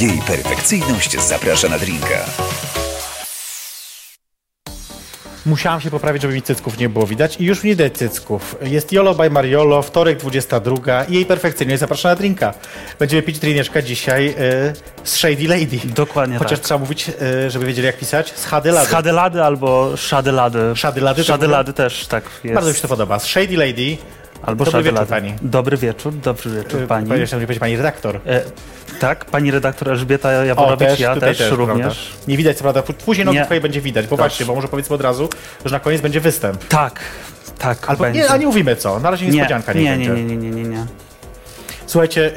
[0.00, 2.24] Jej perfekcyjność zaprasza na drinka.
[5.46, 8.56] Musiałam się poprawić, żeby mi cycków nie było widać i już nie widać cycków.
[8.62, 12.54] Jest Jolo by Mariolo, wtorek 22 i jej perfekcyjnie zapraszam na drinka.
[12.98, 14.34] Będziemy pić drineczka dzisiaj y,
[15.04, 15.78] z Shady Lady.
[15.84, 16.66] Dokładnie Chociaż tak.
[16.66, 17.08] trzeba mówić,
[17.46, 18.86] y, żeby wiedzieli jak pisać, z Hadelady.
[18.86, 20.72] Z Hadelady albo Shadelady.
[20.76, 22.54] Shadelady Shadelady też, tak jest.
[22.54, 23.18] Bardzo mi się to podoba.
[23.18, 23.96] Z Shady Lady.
[24.46, 25.10] Albo Dobry wieczór, Shadelady.
[25.10, 25.50] pani.
[25.50, 27.06] Dobry wieczór, dobry wieczór Y, pani.
[27.08, 28.20] Powiedział, że będzie pani redaktor.
[28.26, 28.40] E,
[29.00, 31.96] tak, pani redaktor Elżbieta O, Jaworowicz, ja tutaj też, również.
[32.08, 32.24] Prawda.
[32.28, 32.82] Nie widać, co prawda.
[32.82, 33.44] Później nogi Nie.
[33.44, 35.28] twoje będzie widać, bo właśnie, bo może powiedzmy od razu,
[35.64, 36.64] że na koniec będzie występ.
[36.68, 37.00] Tak,
[37.58, 38.20] tak, Albo będzie.
[38.20, 39.00] nie, a nie mówimy co.
[39.00, 40.08] Na razie niespodzianka nie, nie, będzie.
[40.10, 40.86] nie, nie, nie, nie, nie, nie.
[41.86, 42.32] Słuchajcie,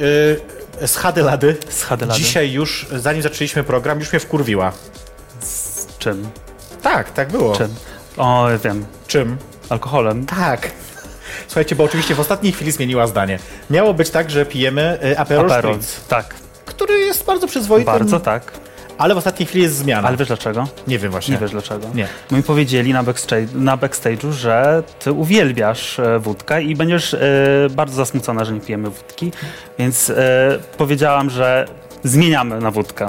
[0.81, 1.57] y, z Hadelady.
[1.69, 2.19] Z Hadelady.
[2.19, 4.71] Dzisiaj już, zanim zaczęliśmy program, już mnie wkurwiła.
[5.99, 6.27] Czym?
[6.81, 7.55] Tak, tak było.
[7.55, 7.75] Czym?
[8.17, 8.85] O, wiem.
[9.07, 9.37] Czym?
[9.69, 10.25] Alkoholem.
[10.25, 10.71] Tak.
[11.49, 13.39] Słuchajcie, bo oczywiście w ostatniej chwili zmieniła zdanie.
[13.69, 15.73] Miało być tak, że pijemy y, Aperol, Aperol.
[15.73, 16.33] Spritz, Tak,
[16.65, 18.51] który jest bardzo przyzwoity, bardzo tak.
[18.97, 20.07] ale w ostatniej chwili jest zmiana.
[20.07, 20.67] Ale wiesz dlaczego?
[20.87, 21.33] Nie wiem właśnie.
[21.33, 21.87] Nie wiesz dlaczego?
[21.93, 22.07] Nie.
[22.31, 27.19] Bo mi powiedzieli na, backstage, na backstage'u, że ty uwielbiasz e, wódkę i będziesz e,
[27.71, 29.31] bardzo zasmucona, że nie pijemy wódki,
[29.79, 31.65] więc e, powiedziałam, że
[32.03, 33.05] zmieniamy na wódkę.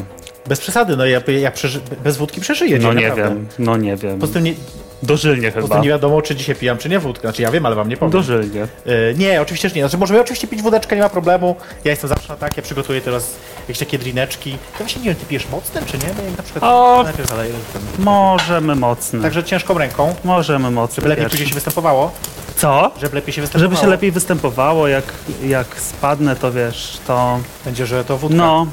[0.47, 2.79] Bez przesady, no ja, ja przeży- bez wódki przeżyję.
[2.79, 3.35] No nie naprawdę.
[3.35, 4.19] wiem, no nie wiem.
[4.19, 4.55] Poza tym nie,
[5.03, 5.69] Dożylnie chyba.
[5.69, 7.23] tym nie wiadomo, czy dzisiaj pijam, czy nie wódkę.
[7.23, 8.13] Znaczy ja wiem, ale wam nie powiem.
[8.13, 8.63] Dożylnie.
[8.87, 9.81] Y, nie, oczywiście, że nie.
[9.83, 11.57] Znaczy możemy oczywiście pić wódeczkę, nie ma problemu.
[11.85, 14.51] Ja jestem zawsze na tak, ja przygotuję teraz jakieś takie drineczki.
[14.51, 16.15] Ja właśnie nie wiem, ty pijesz mocnym, czy nie?
[16.15, 17.03] Bo ja na przykład O!
[17.05, 17.83] najpierw zaleję ten.
[18.05, 19.23] Możemy mocno.
[19.23, 20.95] Także ciężką ręką, Możemy mocno.
[20.97, 22.11] żeby lepiej później się występowało.
[22.57, 22.91] Co?
[23.01, 23.71] Żeby lepiej się występowało.
[23.75, 25.05] Żeby się lepiej występowało, jak,
[25.47, 27.39] jak spadnę, to wiesz, to...
[27.65, 28.37] Będzie, że to wódka.
[28.37, 28.67] No,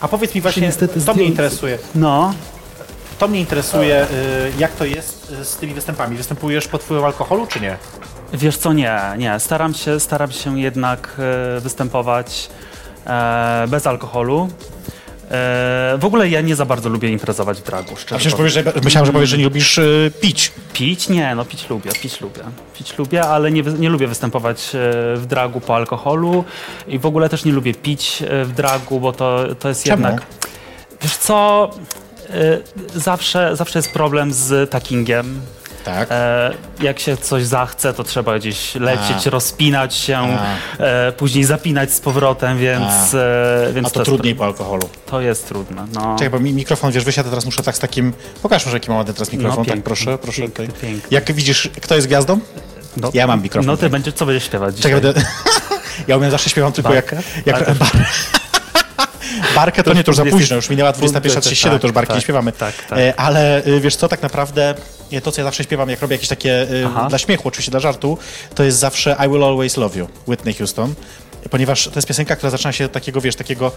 [0.00, 1.78] A powiedz mi właśnie, niestety to mnie interesuje.
[1.94, 2.34] no.
[3.18, 4.06] To mnie interesuje, y,
[4.58, 6.16] jak to jest y, z tymi występami.
[6.16, 7.76] Występujesz pod wpływem alkoholu, czy nie?
[8.32, 9.40] Wiesz co, nie, nie.
[9.40, 11.16] Staram się, staram się jednak
[11.56, 12.48] e, występować
[13.06, 14.48] e, bez alkoholu.
[15.30, 18.48] E, w ogóle ja nie za bardzo lubię imprezować w dragu, szczerze powiem.
[18.48, 20.52] że, myślałem, że powiesz, że nie lubisz y, pić.
[20.72, 21.08] Pić?
[21.08, 22.42] Nie, no pić lubię, pić lubię.
[22.74, 24.78] Pić lubię, ale nie, nie lubię występować e,
[25.16, 26.44] w dragu po alkoholu
[26.86, 30.02] i w ogóle też nie lubię pić w dragu, bo to, to jest Czemu?
[30.02, 30.26] jednak...
[31.02, 31.70] Wiesz co,
[32.94, 35.40] zawsze, zawsze jest problem z tackingiem.
[35.84, 36.08] Tak.
[36.10, 36.50] E,
[36.82, 39.30] jak się coś zachce, to trzeba gdzieś lecieć, A.
[39.30, 40.38] rozpinać się,
[40.78, 44.88] e, później zapinać z powrotem, więc, e, więc A to jest trudniej po alkoholu.
[45.06, 45.86] To jest trudne.
[45.94, 46.16] No.
[46.18, 48.12] Czekaj, bo mi mikrofon, wiesz, wysiada, teraz muszę tak z takim...
[48.42, 50.42] Pokaż może, jaki mam ładny teraz mikrofon, No, tak piękny, proszę, proszę.
[50.42, 50.80] piękny, tutaj.
[50.90, 51.08] piękny.
[51.10, 52.40] Jak widzisz, kto jest gwiazdą?
[52.96, 53.66] No, Ja mam mikrofon.
[53.66, 54.92] No ty będziesz, co będziesz śpiewać dzisiaj?
[54.92, 55.28] Czekaj, będę...
[56.08, 57.16] ja umiem zawsze śpiewam tylko Barkę?
[57.16, 57.46] jak...
[57.46, 57.98] jak Barkę?
[59.54, 59.66] Bar...
[59.66, 62.08] Barkę to, To nie, to już za późno, już minęła 21.37, tak, to już barki
[62.08, 62.52] tak, nie śpiewamy.
[62.52, 62.98] tak, tak.
[62.98, 64.74] E, Ale y, wiesz co, tak naprawdę
[65.12, 67.06] e, to, co ja zawsze śpiewam, jak robię jakieś takie Aha.
[67.08, 68.18] dla śmiechu, oczywiście dla żartu,
[68.54, 70.94] to jest zawsze I Will Always Love You, Whitney Houston.
[71.50, 73.72] Ponieważ to jest piosenka, która zaczyna się od takiego, wiesz, takiego...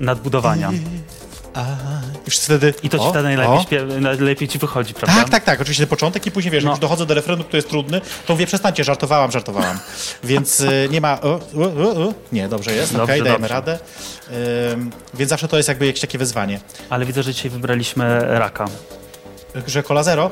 [0.00, 0.72] Nadbudowania.
[2.26, 2.74] I wszyscy wtedy...
[2.82, 5.20] I to ci o, wtedy najlepiej, śpiew- najlepiej ci wychodzi, prawda?
[5.22, 5.60] Tak, tak, tak.
[5.60, 6.70] Oczywiście początek i później wiesz, No.
[6.70, 9.78] już dochodzę do refrenu, który jest trudny, to mówię, przestańcie, żartowałam, żartowałam.
[10.24, 11.20] Więc y, nie ma.
[11.20, 12.14] O, o, o.
[12.32, 13.54] Nie, dobrze jest, okej, dajemy dobrze.
[13.54, 13.78] radę.
[14.72, 16.60] Ym, więc zawsze to jest jakby jakieś takie wyzwanie.
[16.90, 18.64] Ale widzę, że dzisiaj wybraliśmy raka.
[19.66, 20.30] Że kola zero?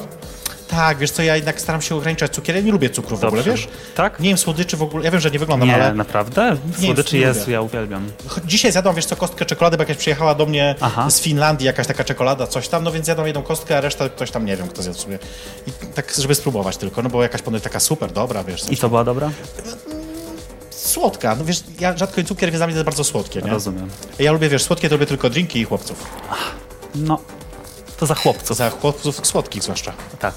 [0.77, 2.57] Tak, wiesz co, ja jednak staram się ograniczać cukier.
[2.57, 3.51] Ja nie lubię cukru w ogóle, Dobrze.
[3.51, 3.69] wiesz?
[3.95, 4.21] Tak?
[4.21, 5.05] Nie jem słodyczy w ogóle.
[5.05, 6.57] Ja wiem, że nie wyglądam, Nie, ale naprawdę?
[6.85, 7.53] Słodyczy nie jest, lubię.
[7.53, 8.13] ja uwielbiam.
[8.45, 11.11] dzisiaj zjadłam, wiesz co, kostkę czekolady, bo jakaś przyjechała do mnie Aha.
[11.11, 14.31] z Finlandii, jakaś taka czekolada, coś tam, no więc zjadłam jedną kostkę, a resztę ktoś
[14.31, 15.19] tam nie wiem, kto zjadł sobie.
[15.67, 18.63] I tak, żeby spróbować tylko, no bo jakaś ponoć taka super, dobra, wiesz.
[18.73, 19.31] I to była dobra?
[20.71, 23.51] Słodka, no wiesz, ja rzadko cukier, więc dla mnie to jest bardzo słodkie, nie?
[23.51, 23.91] Rozumiem.
[24.19, 26.05] Ja lubię, wiesz, słodkie to lubię tylko drinki i chłopców.
[26.95, 27.19] No,
[27.97, 28.57] to za chłopców.
[28.57, 29.93] Za chłopców słodkich zwłaszcza.
[30.19, 30.35] Tak.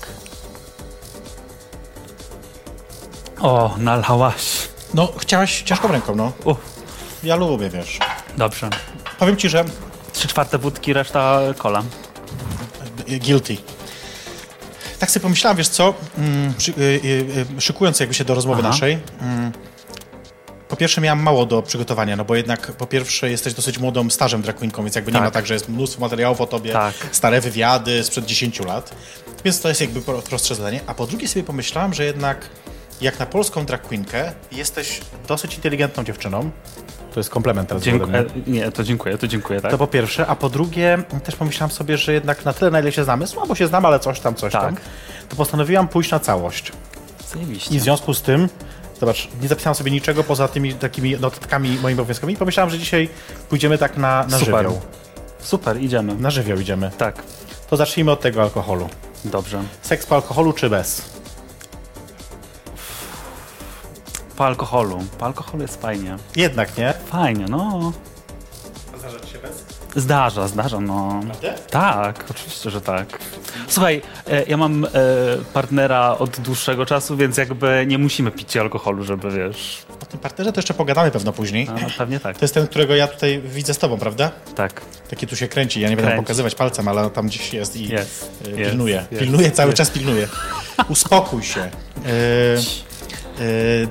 [3.45, 4.67] O, nalhałaś.
[4.93, 6.31] No, chciałaś ciężką ręką, no.
[6.45, 6.57] Uff,
[7.23, 7.99] Ja lubię, wiesz.
[8.37, 8.69] dobrze.
[9.19, 9.65] Powiem ci, że
[10.13, 11.83] Trzy czwarte wódki, reszta kola.
[13.07, 13.57] guilty.
[14.99, 18.59] Tak sobie pomyślałam, wiesz co, mm, przy, y, y, y, szykując jakby się do rozmowy
[18.59, 18.69] Aha.
[18.69, 19.51] naszej, mm,
[20.69, 24.41] po pierwsze miałam mało do przygotowania, no bo jednak po pierwsze jesteś dosyć młodą stażem
[24.41, 25.23] drag queenką, więc jakby nie Tak.
[25.27, 26.93] ma tak, że jest mnóstwo materiałów o tobie, Tak.
[27.11, 28.95] stare wywiady sprzed 10 lat,
[29.45, 30.81] więc to jest jakby pro- prostsze zadanie.
[30.87, 32.49] A po drugie sobie pomyślałam, że jednak
[33.01, 36.51] jak na polską drag queenkę jesteś dosyć inteligentną dziewczyną,
[37.13, 38.25] to jest komplement teraz Dziękuję.
[38.47, 39.71] Nie, to dziękuję, to dziękuję, tak?
[39.71, 42.91] To po pierwsze, a po drugie też pomyślałam sobie, że jednak na tyle, na ile
[42.91, 44.61] się znamy, słabo się znam, ale coś tam, coś Tak.
[44.61, 44.75] tam,
[45.29, 46.71] to postanowiłam pójść na całość.
[47.33, 47.75] Zajebiście.
[47.75, 48.49] I w związku z tym,
[48.99, 53.09] zobacz, nie zapisałam sobie niczego poza tymi takimi notatkami moimi obowiązkowymi i pomyślałam, że dzisiaj
[53.49, 54.55] pójdziemy tak na, na Super.
[54.55, 54.81] żywioł.
[55.39, 56.15] Super, idziemy.
[56.15, 56.91] Na żywioł idziemy.
[56.97, 57.23] Tak,
[57.69, 58.89] To zacznijmy od tego alkoholu.
[59.25, 59.63] dobrze.
[59.81, 61.14] Seks po alkoholu czy bez?
[64.37, 65.03] Po alkoholu.
[65.19, 66.17] Po alkoholu jest fajnie.
[66.35, 66.93] Jednak nie.
[67.05, 67.93] Fajnie, no.
[68.99, 69.65] Zdarza ci się bez?
[69.95, 71.19] Zdarza, zdarza, no.
[71.69, 73.19] Tak, oczywiście, że tak.
[73.67, 74.89] Słuchaj, e, ja mam e,
[75.53, 79.85] partnera od dłuższego czasu, więc jakby nie musimy pić alkoholu, żeby wiesz.
[80.01, 81.65] O tym partnerze to jeszcze pogadamy pewno później.
[81.65, 82.37] No, pewnie tak.
[82.37, 84.31] To jest ten, którego ja tutaj widzę z tobą, prawda?
[84.55, 84.81] Tak.
[85.09, 86.23] Taki tu się kręci, ja nie będę Kręci.
[86.23, 89.05] pokazywać palcem, ale on tam gdzieś jest i Jest, y, jest, pilnuje.
[89.11, 89.77] jest, pilnuje, cały jest.
[89.77, 90.27] czas pilnuje.
[90.89, 91.61] Uspokój się.
[91.61, 91.69] Y,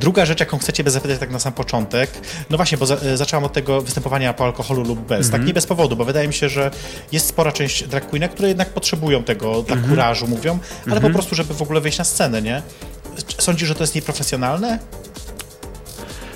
[0.00, 2.10] druga rzecz, jaką chcę ciebie zapytać tak na sam początek,
[2.50, 5.30] no właśnie, bo za, y, zaczęłam od tego występowania po alkoholu lub bez.
[5.30, 6.70] Tak nie bez powodu, bo wydaje mi się, że
[7.12, 10.58] jest spora część drag queenek, które jednak potrzebują tego dla kurażu, mówią,
[10.90, 12.62] ale po prostu, żeby w ogóle wyjść na scenę, nie?
[13.38, 14.78] Sądzisz, że to jest nieprofesjonalne?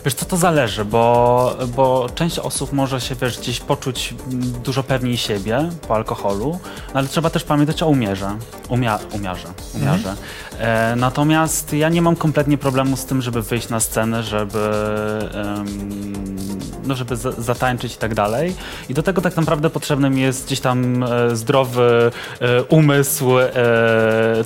[0.05, 4.83] Wiesz, co to zależy, bo, bo część osób może się, wiesz, gdzieś poczuć mm, dużo
[4.83, 6.59] pewniej siebie po alkoholu,
[6.95, 8.37] ale trzeba też pamiętać o umierze.
[8.69, 10.15] Umia umiarze, umiarze.
[10.59, 14.59] E, natomiast ja nie mam kompletnie problemu z tym, żeby wyjść na scenę, żeby,
[15.35, 15.67] em,
[16.87, 18.55] no, żeby za zatańczyć i tak dalej.
[18.89, 22.11] I do tego tak naprawdę potrzebny mi jest gdzieś tam e, zdrowy
[22.41, 23.51] e, umysł, e,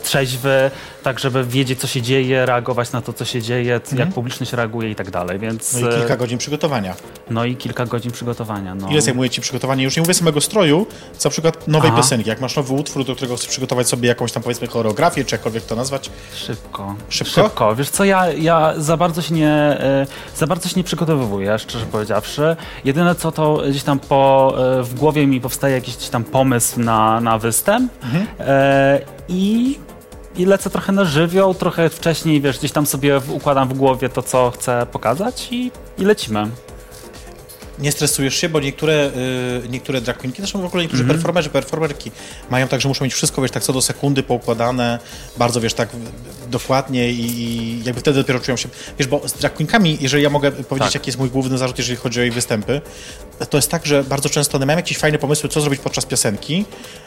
[0.02, 0.70] trzeźwy,
[1.02, 4.52] tak żeby wiedzieć, co się dzieje, reagować na to, co się dzieje, c- jak publiczność
[4.52, 5.72] reaguje i tak dalej, więc...
[5.72, 6.94] No i kilka e, godzin przygotowania.
[7.30, 8.74] no i kilka godzin przygotowania.
[8.74, 8.88] No.
[8.90, 9.84] Ile zajmuje ci przygotowanie?
[9.84, 10.86] Już nie mówię samego stroju,
[11.18, 11.96] co na przykład nowej Aha.
[12.02, 12.28] piosenki.
[12.28, 15.64] Jak masz nowy utwór, do którego chcesz przygotować sobie jakąś tam powiedzmy choreografię, czy jakkolwiek
[15.64, 16.01] to nazwać.
[16.34, 16.94] Szybko.
[17.08, 17.32] Szybko?
[17.32, 17.76] Szybko.
[17.76, 20.06] Wiesz co, ja, ja za bardzo się nie e,
[20.36, 22.56] za bardzo się nie przygotowywuję, szczerze powiedziawszy.
[22.84, 27.20] Jedyne co to gdzieś tam po, e, w głowie mi powstaje jakiś tam pomysł na,
[27.20, 27.92] na występ
[28.40, 29.78] e, i
[30.36, 34.22] i lecę trochę na żywioł, trochę wcześniej, wiesz, gdzieś tam sobie układam w głowie to,
[34.22, 36.46] co chcę pokazać i, i lecimy.
[37.78, 39.10] Nie stresujesz się, bo niektóre,
[39.64, 41.18] y, niektóre drag queenki, zresztą w ogóle niektórzy Mhm.
[41.18, 42.10] performerzy, performerki
[42.50, 44.98] mają tak, że muszą mieć wszystko, wiesz, tak co do sekundy poukładane,
[45.36, 45.88] bardzo, wiesz, tak
[46.50, 48.68] dokładnie i, jakby wtedy dopiero czują się...
[48.98, 50.94] Wiesz, bo z drag queenkami, jeżeli ja mogę powiedzieć, Tak.
[50.94, 52.80] jaki jest mój główny zarzut, jeżeli chodzi o ich występy,
[53.50, 56.64] to jest tak, że bardzo często one mają jakieś fajne pomysły, co zrobić podczas piosenki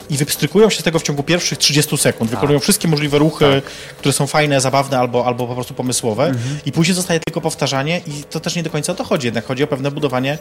[0.10, 2.32] i wypstrykują się z tego w ciągu pierwszych 30 sekund.
[2.32, 3.62] Wykonują wszystkie możliwe ruchy,
[3.98, 6.32] które są fajne, zabawne albo, albo po prostu pomysłowe
[6.66, 9.28] i później zostaje tylko powtarzanie i to też nie do końca o to chodzi.
[9.28, 10.38] Jednak chodzi o pewne budowanie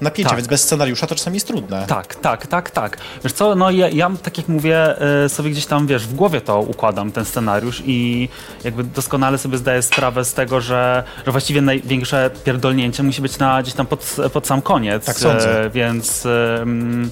[0.00, 0.38] napięcia, Tak.
[0.38, 1.84] więc bez scenariusza to czasami jest trudne.
[1.86, 2.98] Tak, tak, tak, tak.
[3.24, 6.40] Wiesz co, no ja, ja tak jak mówię, y, sobie gdzieś tam, wiesz, w głowie
[6.40, 8.28] to układam, ten scenariusz i
[8.64, 13.62] jakby doskonale sobie zdaję sprawę z tego, że, że właściwie największe pierdolnięcie musi być na,
[13.62, 15.04] gdzieś tam pod, pod sam koniec.
[15.04, 15.64] Tak sądzę.
[15.64, 16.26] E, więc...
[16.60, 17.10] ym,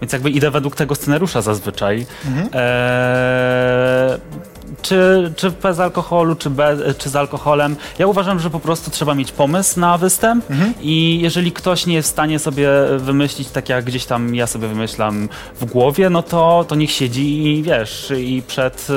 [0.00, 2.06] więc jakby idę według tego scenariusza zazwyczaj.
[2.54, 4.18] E,
[4.82, 7.76] czy, czy bez alkoholu, czy, bez, czy z alkoholem.
[7.98, 10.44] Ja uważam, że po prostu trzeba mieć pomysł na występ
[10.80, 12.68] i jeżeli ktoś nie jest w stanie sobie
[12.98, 15.28] wymyślić tak jak gdzieś tam ja sobie wymyślam
[15.60, 18.88] w głowie, no to, to niech siedzi i wiesz, i przed,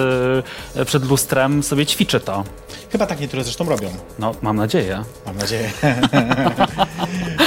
[0.85, 2.43] przed lustrem sobie ćwiczy to.
[2.91, 3.89] Chyba tak niektóre zresztą robią.
[4.19, 5.03] No, mam nadzieję.
[5.25, 5.71] Mam nadzieję.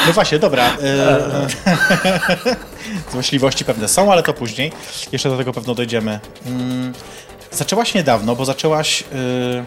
[0.06, 0.64] no właśnie, dobra.
[0.82, 1.46] e,
[3.12, 4.72] Złośliwości pewne są, ale to później.
[5.12, 6.20] Jeszcze do tego pewno dojdziemy.
[6.46, 6.92] Mm,
[7.52, 9.04] Zaczęłaś niedawno, bo zaczęłaś...
[9.12, 9.64] e,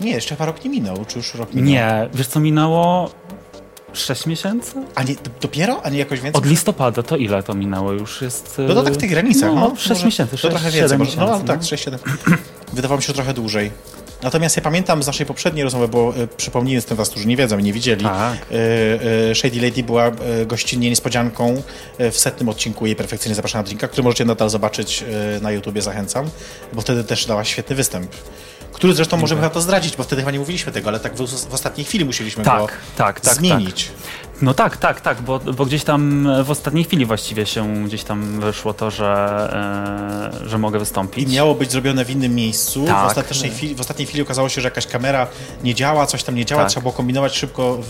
[0.00, 1.70] Nie, jeszcze chyba rok nie minął, czy już rok minął?
[1.70, 3.10] Nie, wiesz co minęło?
[3.92, 4.72] 6 miesięcy?
[4.94, 5.80] A nie, dopiero?
[5.84, 6.42] A nie jakoś więcej?
[6.42, 7.92] Od listopada to ile to minęło?
[7.92, 8.60] Już jest.
[8.68, 9.54] No to tak w tych granicach.
[9.54, 10.98] No, No, 6 może- miesięcy, To 6, trochę 7 więcej.
[10.98, 11.26] Może, miesięcy.
[11.26, 11.98] no ale tak, 6-7.
[12.72, 13.70] Wydawało mi się, trochę dłużej.
[14.26, 17.36] Natomiast ja pamiętam z naszej poprzedniej rozmowy, bo e, przypomnijmy z tym was, którzy nie
[17.36, 18.34] wiedzą i nie widzieli, Tak.
[18.34, 20.10] e, e, Shady Lady była
[20.46, 21.62] gościnnie niespodzianką
[21.98, 25.04] w setnym odcinku jej Perfekcyjnie Zapraszana na Drinka, który możecie nadal zobaczyć
[25.40, 26.30] na YouTubie, zachęcam,
[26.72, 28.10] bo wtedy też dała świetny występ.
[28.72, 31.48] Który zresztą możemy chyba to zdradzić, bo wtedy chyba nie mówiliśmy tego, ale tak w,
[31.48, 33.90] w ostatniej chwili musieliśmy Tak, go tak, tak, zmienić.
[34.42, 38.40] No tak, tak, tak, bo, bo gdzieś tam w ostatniej chwili właściwie się gdzieś tam
[38.40, 41.28] wyszło to, że, e, że mogę wystąpić.
[41.28, 42.84] I miało być zrobione w innym miejscu.
[42.84, 43.06] W, Tak.
[43.06, 45.26] ostatecznej chwili, w ostatniej chwili okazało się, że jakaś kamera
[45.64, 46.70] nie działa, coś tam nie działa, Tak.
[46.70, 47.86] trzeba było kombinować szybko w,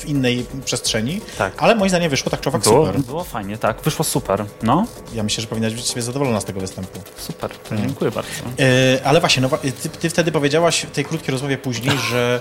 [0.00, 1.20] w innej przestrzeni.
[1.38, 1.52] Tak.
[1.62, 3.00] Ale moim zdaniem wyszło tak czy owak było, super.
[3.02, 4.44] było fajnie, tak, wyszło super.
[4.62, 7.00] No, Ja myślę, że powinnaś być sobie zadowolona z tego występu.
[7.16, 7.86] super, Hmm.
[7.88, 8.30] dziękuję bardzo.
[8.58, 9.48] E, ale właśnie, no,
[9.82, 12.40] ty, ty wtedy powiedziałaś w tej krótkiej rozmowie później, że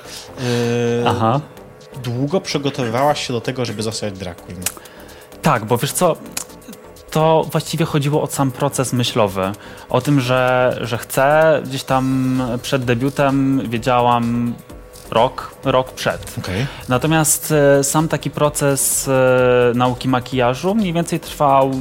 [1.04, 1.42] e, Aha.
[2.04, 4.62] Długo przygotowywałaś się do tego, żeby zostać drag queen.
[5.42, 6.16] Tak, bo wiesz co,
[7.12, 9.52] to właściwie chodziło o sam proces myślowy.
[9.90, 14.54] O tym, że, że chcę, gdzieś tam przed debiutem wiedziałam
[15.12, 16.36] rok, rok przed.
[16.38, 16.68] Okej.
[16.90, 21.72] Natomiast e, sam taki proces e, nauki makijażu mniej więcej trwał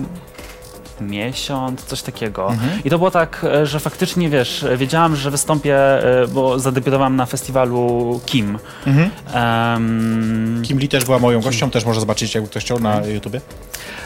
[1.00, 2.48] miesiąc, coś takiego.
[2.84, 7.26] I to było tak, e, że faktycznie, wiesz, wiedziałam, że wystąpię, e, bo zadebiutowałam na
[7.26, 8.58] festiwalu Kim.
[9.34, 13.40] Em, Kim Lee też była moją gością, też może zobaczyć, jakby ktoś chciał na YouTubie.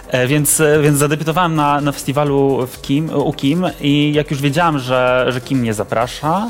[0.08, 4.78] E, Więc, więc zadebiutowałem na, na festiwalu w Kim, u Kim i jak już wiedziałam,
[4.78, 6.48] że, że Kim mnie zaprasza,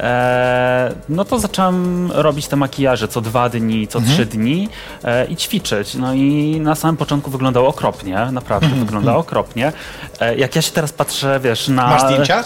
[0.00, 4.68] e, no to zacząłem robić te makijaże co dwa dni, co trzy dni
[5.04, 5.94] e, i ćwiczyć.
[5.94, 9.72] No i na samym początku wyglądało okropnie, naprawdę wyglądało okropnie.
[10.20, 11.86] E, jak ja się teraz patrzę, wiesz, na...
[11.86, 12.44] Masz zdjęcia?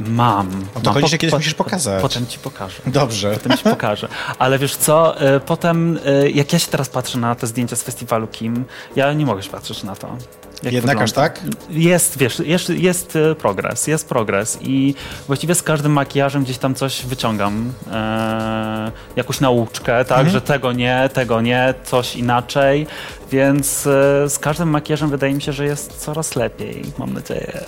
[0.00, 0.66] Mam.
[0.74, 0.94] to mam.
[0.94, 2.02] koniecznie kiedyś musisz pokazać.
[2.02, 2.82] Potem ci pokażę.
[2.86, 3.30] Dobrze.
[3.30, 4.08] Potem ci pokażę.
[4.38, 7.82] Ale wiesz co, e, potem e, jak ja się teraz patrzę na te zdjęcia z
[7.82, 8.64] festiwalu Kim,
[8.96, 10.16] ja nie mogę się patrzeć na to.
[10.62, 11.40] Jak Jednak aż tak?
[11.70, 14.94] Jest, wiesz, jest, jest e, progres, jest progres i
[15.26, 17.72] właściwie z każdym makijażem gdzieś tam coś wyciągam.
[17.92, 20.28] E, jakąś nauczkę, tak, Mhm.
[20.30, 22.86] że tego nie, tego nie, coś inaczej,
[23.30, 27.60] więc e, z każdym makijażem wydaje mi się, że jest coraz lepiej, mam nadzieję.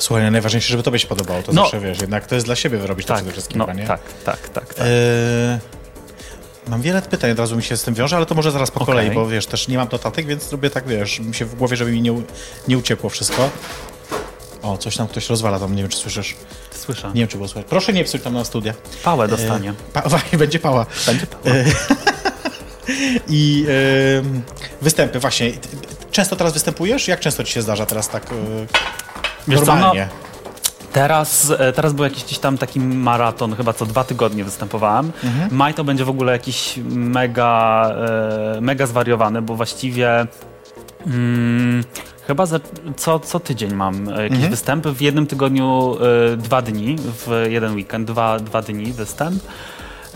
[0.00, 1.42] Słuchaj, no najważniejsze, żeby tobie się podobało.
[1.42, 1.62] To No.
[1.62, 3.86] zawsze wiesz, jednak to jest dla siebie wyrobić to Tak, przede wszystkim, no, nie?
[3.86, 4.86] tak, tak, tak, tak.
[4.86, 5.58] Eee,
[6.68, 8.80] mam wiele pytań, od razu mi się z tym wiąże, ale to może zaraz po
[8.80, 8.86] Okej.
[8.86, 11.76] kolei, bo wiesz, też nie mam notatek, więc zrobię tak, wiesz, mi się w głowie,
[11.76, 12.22] żeby mi nie,
[12.68, 13.50] nie uciekło wszystko.
[14.62, 16.36] O, coś tam ktoś rozwala tam, nie wiem, czy słyszysz.
[16.70, 17.08] Słyszę.
[17.08, 17.70] Nie wiem, czy było słychać.
[17.70, 18.74] Proszę nie psuć tam na studia.
[19.04, 19.74] Pałę dostanie.
[19.92, 20.86] Pa, właśnie, będzie pała.
[21.06, 21.54] Będzie pała.
[23.28, 23.66] I
[24.18, 24.42] em,
[24.82, 25.52] występy, właśnie.
[26.10, 27.08] Często teraz występujesz?
[27.08, 28.34] Jak często ci się zdarza teraz tak e,
[29.48, 30.08] Wiesz co, no, normalnie?
[30.94, 35.12] Teraz, e, teraz był jakiś gdzieś tam taki maraton, chyba co dwa tygodnie występowałem.
[35.50, 37.86] Maj to będzie w ogóle jakiś mega,
[38.56, 40.26] e, mega zwariowany, bo właściwie
[41.06, 41.84] mm,
[42.26, 42.60] chyba za,
[42.96, 44.92] co, co tydzień mam jakieś występy.
[44.92, 45.96] W jednym tygodniu
[46.32, 49.42] e, dwa dni, w jeden weekend dwa, dwa dni występ.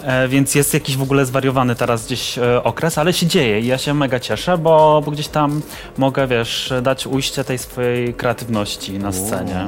[0.04, 3.66] E, Więc jest jakiś w ogóle zwariowany teraz gdzieś e, okres, ale się dzieje i
[3.66, 5.62] ja się mega cieszę, bo, bo gdzieś tam
[5.96, 9.66] mogę, wiesz, dać ujście tej swojej kreatywności na scenie.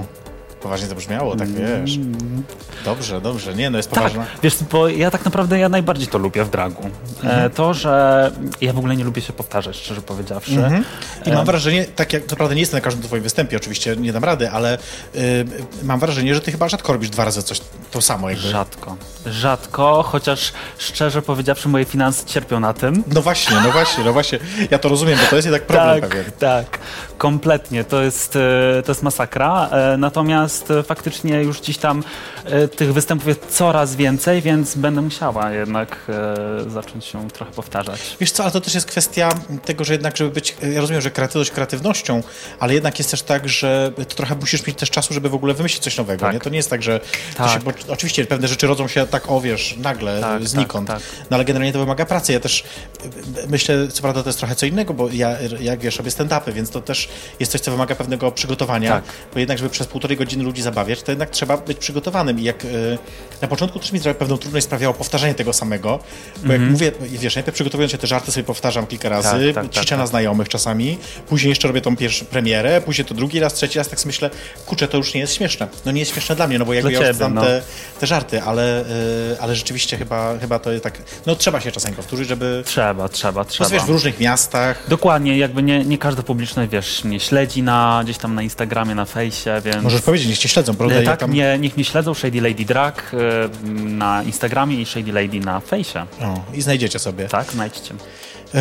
[0.62, 1.98] Poważnie to brzmiało, tak wiesz.
[2.84, 3.54] Dobrze, dobrze.
[3.54, 4.24] Nie, no jest Tak, poważna.
[4.42, 6.90] wiesz, bo ja tak naprawdę ja najbardziej to lubię w dragu.
[7.24, 10.70] E, to, że ja w ogóle nie lubię się powtarzać, szczerze powiedziawszy.
[11.26, 14.12] I mam wrażenie, tak jak, co prawda nie jestem na każdym twoim występie, oczywiście nie
[14.12, 14.78] dam rady, ale
[15.14, 15.44] y,
[15.82, 18.48] mam wrażenie, że ty chyba rzadko robisz dwa razy coś to samo jakby.
[18.48, 18.96] Rzadko.
[19.26, 23.04] Rzadko, chociaż szczerze powiedziawszy moje finanse cierpią na tym.
[23.14, 24.38] No właśnie, no właśnie, no właśnie.
[24.70, 26.24] Ja to rozumiem, bo to jest jednak problem tak, pewien.
[26.38, 26.78] tak,
[27.20, 27.84] kompletnie.
[27.84, 29.68] To jest, e, to jest masakra.
[29.72, 32.04] E, Natomiast e, faktycznie już gdzieś tam
[32.76, 36.06] tych występów jest coraz więcej, więc będę musiała jednak
[36.66, 38.16] zacząć się trochę powtarzać.
[38.20, 39.28] Wiesz co, ale to też jest kwestia
[39.64, 42.22] tego, że jednak, żeby być, ja rozumiem, że kreatywność kreatywnością,
[42.58, 45.54] ale jednak jest też tak, że to trochę musisz mieć też czasu, żeby w ogóle
[45.54, 46.34] wymyślić coś nowego, Tak.
[46.34, 46.40] nie?
[46.40, 47.00] To nie jest tak, że
[47.36, 47.50] Tak.
[47.50, 51.06] się, bo oczywiście pewne rzeczy rodzą się tak, o wiesz, nagle, Tak, znikąd, tak, tak.
[51.30, 52.32] no ale generalnie to wymaga pracy.
[52.32, 52.64] Ja też
[53.48, 56.70] myślę, co prawda to jest trochę co innego, bo ja, jak wiesz, robię stand-upy, więc
[56.70, 57.08] to też
[57.40, 59.04] jest coś, co wymaga pewnego przygotowania, Tak.
[59.34, 62.64] bo jednak, żeby przez półtorej godziny ludzi zabawiać, to jednak trzeba być przygotowanym i jak
[62.64, 62.98] y,
[63.42, 65.98] na początku też mi pewną trudność sprawiało powtarzanie tego samego,
[66.44, 69.54] bo jak mówię, wiesz, najpierw przygotowując się te żarty sobie powtarzam kilka razy, Mhm.
[69.54, 70.10] Tak, tak, ćwiczę tak, na tak.
[70.10, 70.98] znajomych czasami,
[71.28, 74.30] później jeszcze robię tą pierwszą premierę, później to drugi raz, trzeci raz, tak sobie myślę,
[74.66, 75.68] kurczę, to już nie jest śmieszne.
[75.84, 77.42] No nie jest śmieszne dla mnie, no bo jakby ja już znam no.
[77.42, 77.62] te,
[78.00, 81.94] te żarty, ale, y, ale rzeczywiście chyba, chyba to jest tak, no trzeba się czasem
[81.94, 82.62] powtórzyć, żeby...
[82.66, 83.68] Trzeba, trzeba, trzeba.
[83.70, 88.00] No wiesz, w różnych miastach, Dokładnie, jakby nie, nie każda publiczność, wiesz, mnie śledzi na,
[88.04, 89.82] gdzieś tam na Instagramie, na fejsie, więc...
[89.82, 90.96] możesz powiedzieć, niech cię śledzą, prawda?
[90.96, 91.30] E, tak, tam...
[91.30, 96.06] mnie, niech mnie śledzą Shady Lady Drag e, na Instagramie i Shady Lady na fejsie.
[96.22, 97.28] O, I znajdziecie sobie.
[97.28, 97.94] Tak, znajdźcie.
[98.54, 98.60] Yy,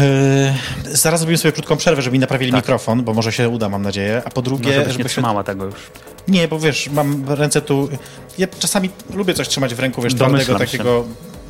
[0.96, 4.22] zaraz zrobimy sobie krótką przerwę, żeby mi naprawili mikrofon, bo może się uda, mam nadzieję.
[4.26, 4.36] A po Tak.
[4.36, 5.10] No, drugie, żebyś nie żeby się...
[5.10, 5.76] trzymała tego już.
[6.28, 7.90] Nie, bo wiesz, mam ręce tu.
[8.38, 10.60] Ja czasami lubię coś trzymać w ręku, wiesz, twardego się.
[10.60, 11.06] takiego.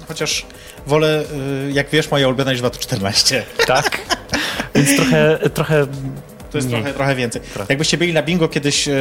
[0.08, 0.46] Chociaż
[0.88, 1.24] wolę,
[1.67, 3.43] y, jak wiesz, moja ulubiona liczba to 14.
[3.67, 4.01] Tak?
[4.75, 5.88] Więc trochę, trochę
[6.51, 7.41] To jest trochę, trochę więcej.
[7.70, 8.96] Jakbyście byli na bingo kiedyś y, y,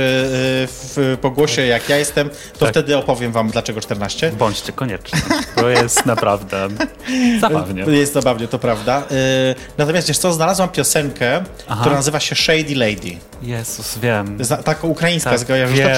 [0.66, 2.70] w pogłosie, jak ja jestem, to Tak.
[2.70, 4.32] wtedy opowiem wam, dlaczego 14.
[4.38, 5.18] Bądźcie koniecznie.
[5.54, 6.68] To jest naprawdę
[7.40, 7.82] zabawnie.
[7.82, 9.02] Jest zabawnie, to prawda.
[9.10, 11.80] Y, natomiast wiesz co, znalazłam piosenkę, Aha.
[11.80, 13.16] która nazywa się Shady Lady.
[13.42, 14.44] Jezus, wiem.
[14.44, 15.46] Zna, taka ukraińska, Tak, tak,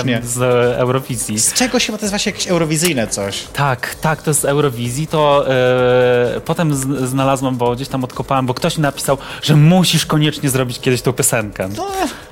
[0.05, 0.43] wiem, z
[0.79, 1.39] Eurowizji.
[1.41, 3.43] Z czego się, bo to jest właśnie jakieś eurowizyjne coś.
[3.53, 5.07] Tak, tak, to jest z Eurowizji.
[5.07, 5.47] To
[6.37, 6.75] e, potem
[7.09, 11.13] znalazłam, bo gdzieś tam odkopałem, bo ktoś mi napisał, że musisz koniecznie zrobić kiedyś tą
[11.13, 11.40] piosenkę.
[11.77, 11.87] No,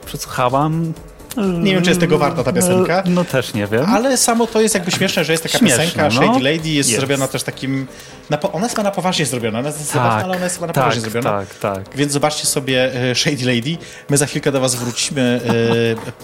[0.07, 0.93] Przesłuchałam.
[1.37, 3.03] Nie wiem, czy jest tego warta ta piosenka.
[3.07, 3.85] No też nie wiem.
[3.95, 6.11] Ale samo to jest jakby śmieszne, że jest taka Śmieszne, piosenka, no.
[6.11, 6.91] Shady Lady jest, Jest.
[7.01, 7.87] zrobiona też takim...
[8.31, 10.73] Na, ona jest chyba na poważnie zrobiona, ona jest zabawna, ale ona jest chyba na
[10.73, 11.31] tak, poważnie zrobiona.
[11.31, 11.97] tak, tak.
[11.97, 13.77] Więc zobaczcie sobie e, Shady Lady.
[14.11, 15.41] My za chwilkę do was wrócimy.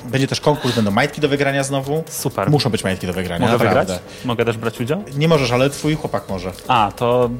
[0.04, 2.04] e, Będzie też konkurs, będą majtki do wygrania znowu.
[2.10, 2.50] Super.
[2.50, 3.80] Muszą być majtki do wygrania, Mogę naprawdę.
[3.94, 4.24] wygrać?
[4.24, 5.04] Mogę też brać udział?
[5.16, 6.52] Nie możesz, ale twój chłopak może.
[6.68, 7.30] A, to...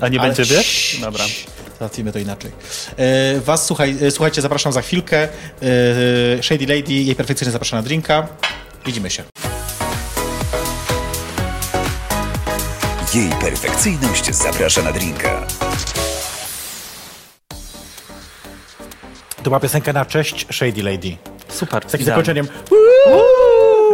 [0.00, 0.90] A nie Ale będzie, wiesz?
[0.90, 1.24] cii, Dobra.
[1.78, 2.50] Załatwimy to inaczej.
[2.96, 5.22] E, was, słuchaj, e, słuchajcie, zapraszam za chwilkę.
[5.22, 5.28] E,
[6.42, 8.28] Shady Lady, jej perfekcyjnie zapraszam na drinka.
[8.86, 9.22] Widzimy się.
[13.14, 15.46] Jej perfekcyjność zaprasza na drinka.
[19.36, 21.16] To była piosenka na cześć Shady Lady.
[21.48, 21.84] Super.
[21.88, 22.48] Z takim zakończeniem.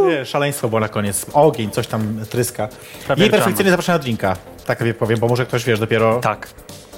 [0.08, 1.26] Nie, szaleństwo było na koniec.
[1.32, 2.68] Ogień, coś tam tryska.
[3.06, 4.36] Prawie Jej perfekcyjnie zapraszam na drinka.
[4.70, 6.48] Tak wie powiem, bo może ktoś, wiesz, dopiero Tak.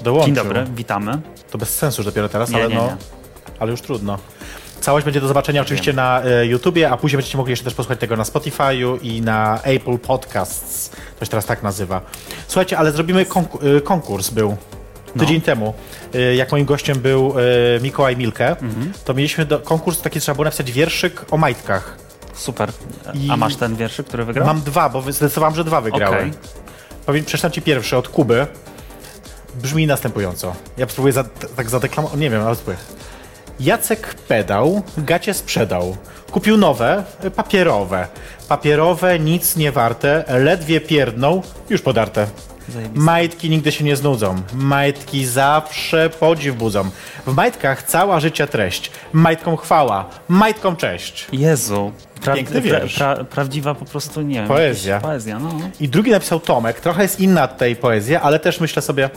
[0.01, 0.25] dołączył.
[0.25, 1.21] Dzień dobry, witamy.
[1.51, 2.83] To bez sensu już dopiero teraz, Nie, ale nie, no...
[2.85, 2.95] nie.
[3.59, 4.17] Ale już trudno.
[4.81, 7.99] Całość będzie do zobaczenia oczywiście na e, YouTubie, a później będziecie mogli jeszcze też posłuchać
[7.99, 10.89] tego na Spotify'u i na Apple Podcasts.
[11.19, 12.01] To się teraz tak nazywa.
[12.47, 14.57] Słuchajcie, ale zrobimy konku- e, konkurs był
[15.19, 15.73] tydzień temu.
[16.13, 17.33] E, Jak moim gościem był
[17.81, 18.55] Mikołaj Milke,
[19.05, 21.97] to mieliśmy do, konkurs taki, trzeba było napisać wierszyk o majtkach.
[22.33, 22.69] Super.
[23.13, 24.47] I- A masz ten wierszyk, który wygrał?
[24.47, 26.19] Mam dwa, bo zdecydowałem, że dwa wygrałem.
[26.19, 26.31] Okej.
[27.05, 28.47] Przeczytam ci pierwszy od Kuby.
[29.55, 30.55] Brzmi następująco.
[30.77, 31.23] Ja spróbuję za,
[31.55, 32.19] tak zadeklamować.
[32.19, 32.77] Nie wiem, ale spróbuję.
[33.59, 35.97] Jacek pedał, gacie sprzedał.
[36.31, 38.07] Kupił nowe, y, papierowe.
[38.49, 42.27] Papierowe, nic nie warte, ledwie pierdnął, już podarte.
[42.69, 42.99] Zajebiste.
[43.05, 44.41] Majtki nigdy się nie znudzą.
[44.53, 46.89] Majtki zawsze podziw budzą.
[47.27, 48.91] W majtkach cała życia treść.
[49.13, 51.27] Majtkom chwała, majtkom cześć.
[51.31, 51.91] Jezu.
[52.21, 52.95] Pra, Piękny wiersz.
[52.95, 54.47] Pra, prawdziwa po prostu, nie wiem.
[54.47, 54.99] Poezja.
[54.99, 55.59] Poezja, no.
[55.79, 56.79] I drugi napisał Tomek.
[56.79, 59.09] Trochę jest inna tej poezja, ale też myślę sobie,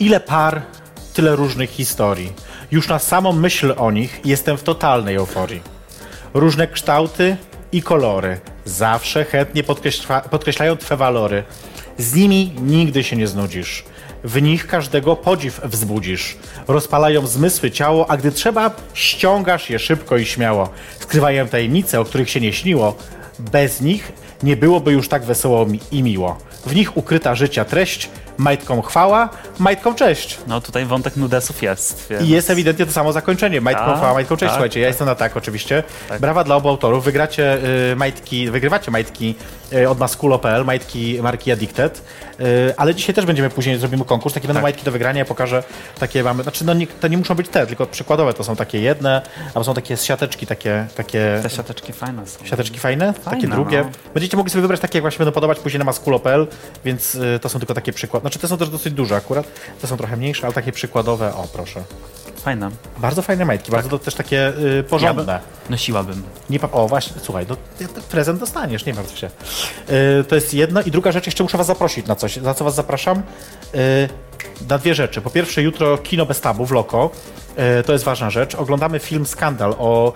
[0.00, 0.62] ile par,
[1.14, 2.32] tyle różnych historii.
[2.70, 5.62] Już na samą myśl o nich jestem w totalnej euforii.
[6.34, 7.36] Różne kształty
[7.72, 11.44] i kolory zawsze chętnie podkreśla, podkreślają twe walory.
[12.00, 13.84] Z nimi nigdy się nie znudzisz.
[14.24, 16.36] W nich każdego podziw wzbudzisz.
[16.68, 20.68] Rozpalają zmysły ciało, a gdy trzeba, ściągasz je szybko i śmiało.
[21.00, 22.96] Skrywają tajemnice, o których się nie śniło.
[23.38, 26.38] Bez nich nie byłoby już tak wesoło i miło.
[26.66, 29.28] W nich ukryta życia treść, majtkom chwała,
[29.58, 30.38] majtkom cześć.
[30.46, 32.06] No tutaj wątek nudesów jest.
[32.10, 32.22] Więc...
[32.22, 33.60] I jest ewidentnie to samo zakończenie.
[33.60, 34.50] Majtką Tak, chwała, majtką cześć.
[34.50, 35.82] tak, Słuchajcie, ja jestem na tak oczywiście.
[36.20, 37.04] Brawa dla obu autorów.
[37.04, 37.58] Wygracie
[37.92, 39.34] y, majtki, wygrywacie majtki
[39.88, 42.02] od maskulo.pl, majtki marki Addicted.
[42.40, 44.34] Y, ale dzisiaj też będziemy później, zrobimy konkurs.
[44.34, 44.62] Takie będą Tak.
[44.62, 45.18] majtki do wygrania.
[45.18, 45.62] Ja pokażę
[45.98, 48.34] takie mamy, znaczy no nie, to nie muszą być te, tylko przykładowe.
[48.34, 52.44] To są takie jedne, albo są takie siateczki, takie, takie Te siateczki fajne są.
[52.46, 53.82] Siateczki fajne, takie Fajne, drugie.
[53.84, 53.90] no.
[54.14, 56.46] Będziecie mogli sobie wybrać takie, jak właśnie będą podobać później na maskulo.pl,
[56.84, 58.22] więc y, to są tylko takie przykłady.
[58.22, 59.46] Znaczy te są też dosyć duże akurat,
[59.80, 61.82] te są trochę mniejsze, ale takie przykładowe, o proszę.
[62.42, 62.70] Fajne.
[62.98, 65.40] Bardzo fajne majtki, bardzo to też takie y, porządne.
[65.70, 66.22] Nosiłabym.
[66.50, 67.56] Nie, o właśnie, słuchaj, no,
[68.10, 69.30] prezent dostaniesz, nie martw się.
[70.20, 72.36] Y, to jest jedno i druga rzecz, jeszcze muszę was zaprosić na coś.
[72.36, 73.22] Na co was zapraszam?
[73.74, 74.08] Y,
[74.68, 75.20] na dwie rzeczy.
[75.20, 77.10] Po pierwsze jutro kino bez tabu w Loko.
[77.80, 78.54] Y, To jest ważna rzecz.
[78.54, 80.12] Oglądamy film Skandal o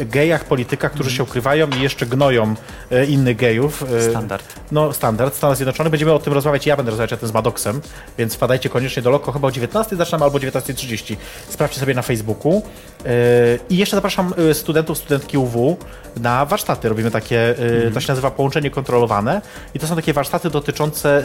[0.00, 2.54] y, gejach, politykach, którzy się ukrywają i jeszcze gnoją
[2.92, 3.84] y, innych gejów.
[4.10, 4.44] Standard.
[4.72, 5.90] No, standard Stanów Zjednoczonych.
[5.90, 6.66] Będziemy o tym rozmawiać.
[6.66, 7.80] Ja będę rozmawiać o tym z Madoksem,
[8.18, 9.32] więc wpadajcie koniecznie do Loko.
[9.32, 11.16] Chyba o 19 zaczynamy albo 19.30.
[11.48, 12.62] Sprawdźcie sobie na Facebooku.
[13.70, 15.76] I jeszcze zapraszam studentów, studentki UW
[16.16, 16.88] na warsztaty.
[16.88, 17.54] Robimy takie,
[17.94, 19.40] to się nazywa połączenie kontrolowane.
[19.74, 21.22] I to są takie warsztaty dotyczące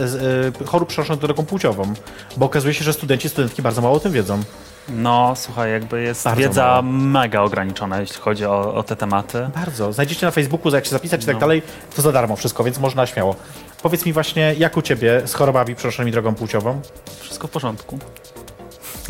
[0.66, 1.94] chorób przenoszonych drogą płciową.
[2.36, 4.42] Bo okazuje się, że studenci, studentki bardzo mało o tym wiedzą.
[4.88, 6.82] No, słuchaj, jakby jest Bardzo wiedza mało.
[6.82, 9.50] mega ograniczona, jeśli chodzi o, o te tematy.
[9.54, 9.92] Bardzo.
[9.92, 11.40] Znajdziecie na Facebooku, jak się zapisać i tak No.
[11.40, 11.62] dalej,
[11.96, 13.36] to za darmo wszystko, więc można śmiało.
[13.82, 16.80] Powiedz mi właśnie, jak u Ciebie z chorobami przenoszonymi drogą płciową?
[17.20, 17.98] Wszystko w porządku.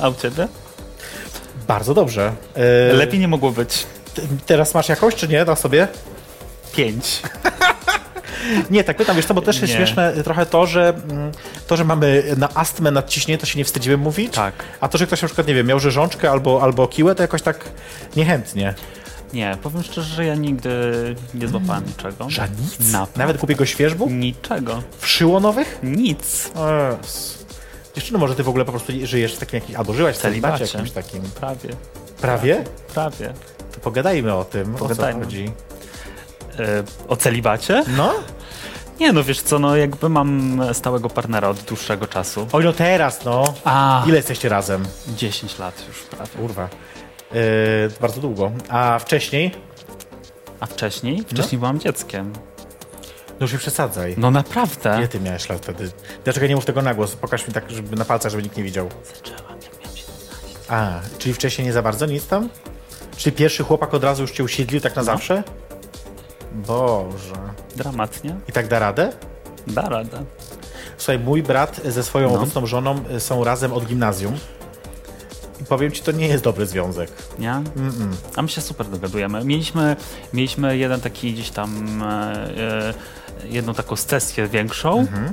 [0.02, 0.48] A u ciebie?
[1.68, 2.32] Bardzo dobrze.
[2.90, 3.86] Yy, Lepiej nie mogło być.
[4.46, 5.88] Teraz masz jakoś, czy nie, na sobie?
[6.72, 7.22] Pięć.
[8.70, 9.76] Nie, tak pytam, wiesz co, bo też jest Nie.
[9.76, 11.32] śmieszne trochę to, że mm,
[11.66, 14.34] to, że mamy na astmę nadciśnienie, to się nie wstydzimy mówić.
[14.34, 14.54] Tak.
[14.80, 17.42] A to, że ktoś na przykład, nie wiem, miał rzeżączkę albo, albo kiłę, to jakoś
[17.42, 17.70] tak
[18.16, 18.74] niechętnie.
[19.32, 20.70] Nie, powiem szczerze, że ja nigdy
[21.34, 22.30] nie złapałem niczego.
[22.30, 22.92] Że nic?
[22.92, 24.10] Na, Nawet kupię go świeżbu?
[24.10, 24.82] Niczego.
[24.98, 25.78] Wszyłonowych?
[25.82, 26.50] Nic.
[27.04, 27.38] Yes.
[27.94, 30.64] Dziewczyno, może ty w ogóle po prostu żyjesz w takim jakimś, albo żyłaś w Celibacie.
[30.64, 31.22] jakimś takim.
[31.22, 31.68] Prawie.
[32.20, 32.64] Prawie?
[32.94, 33.32] Prawie.
[33.74, 35.18] To pogadajmy o tym, Pogadajmy.
[35.18, 35.50] o co chodzi.
[36.58, 37.84] E, o celibacie?
[37.96, 38.14] No?
[39.00, 42.46] Nie, no wiesz co, no jakby mam stałego partnera od dłuższego czasu.
[42.52, 43.54] Oj, no teraz, no.
[43.64, 44.04] A.
[44.06, 44.84] Ile jesteście razem?
[45.08, 46.30] 10 lat już prawie.
[46.30, 46.68] Kurwa.
[47.32, 47.40] Yy,
[48.00, 48.52] bardzo długo.
[48.68, 49.54] A wcześniej?
[50.60, 51.24] A wcześniej?
[51.28, 52.32] Wcześniej byłam dzieckiem.
[53.40, 54.14] No już nie przesadzaj.
[54.16, 54.94] No naprawdę.
[54.98, 55.90] Ile ty miałeś lat wtedy?
[56.24, 57.16] Dlaczego nie mów tego na głos?
[57.16, 58.88] Pokaż mi tak, żeby na palcach, żeby nikt nie widział.
[59.14, 60.12] Zaczęłam, jak miałem 17.
[60.68, 62.48] A, czyli wcześniej nie za bardzo nic tam?
[63.16, 65.42] Czyli pierwszy chłopak od razu już cię usiedlił tak na zawsze?
[66.52, 67.34] Boże.
[67.76, 68.36] Dramat, nie?
[68.48, 69.12] I tak da radę?
[69.66, 70.24] Da radę.
[70.98, 72.34] Słuchaj, mój brat ze swoją No.
[72.42, 74.34] obecną żoną y, są razem od gimnazjum.
[75.60, 77.10] I powiem ci, to nie jest dobry związek.
[77.38, 77.62] Nie?
[78.36, 79.44] A my się super dogadujemy.
[79.44, 79.96] Mieliśmy,
[80.32, 82.94] mieliśmy jeden taki gdzieś tam, e, e,
[83.44, 85.32] jedną taką sesję większą, Mhm.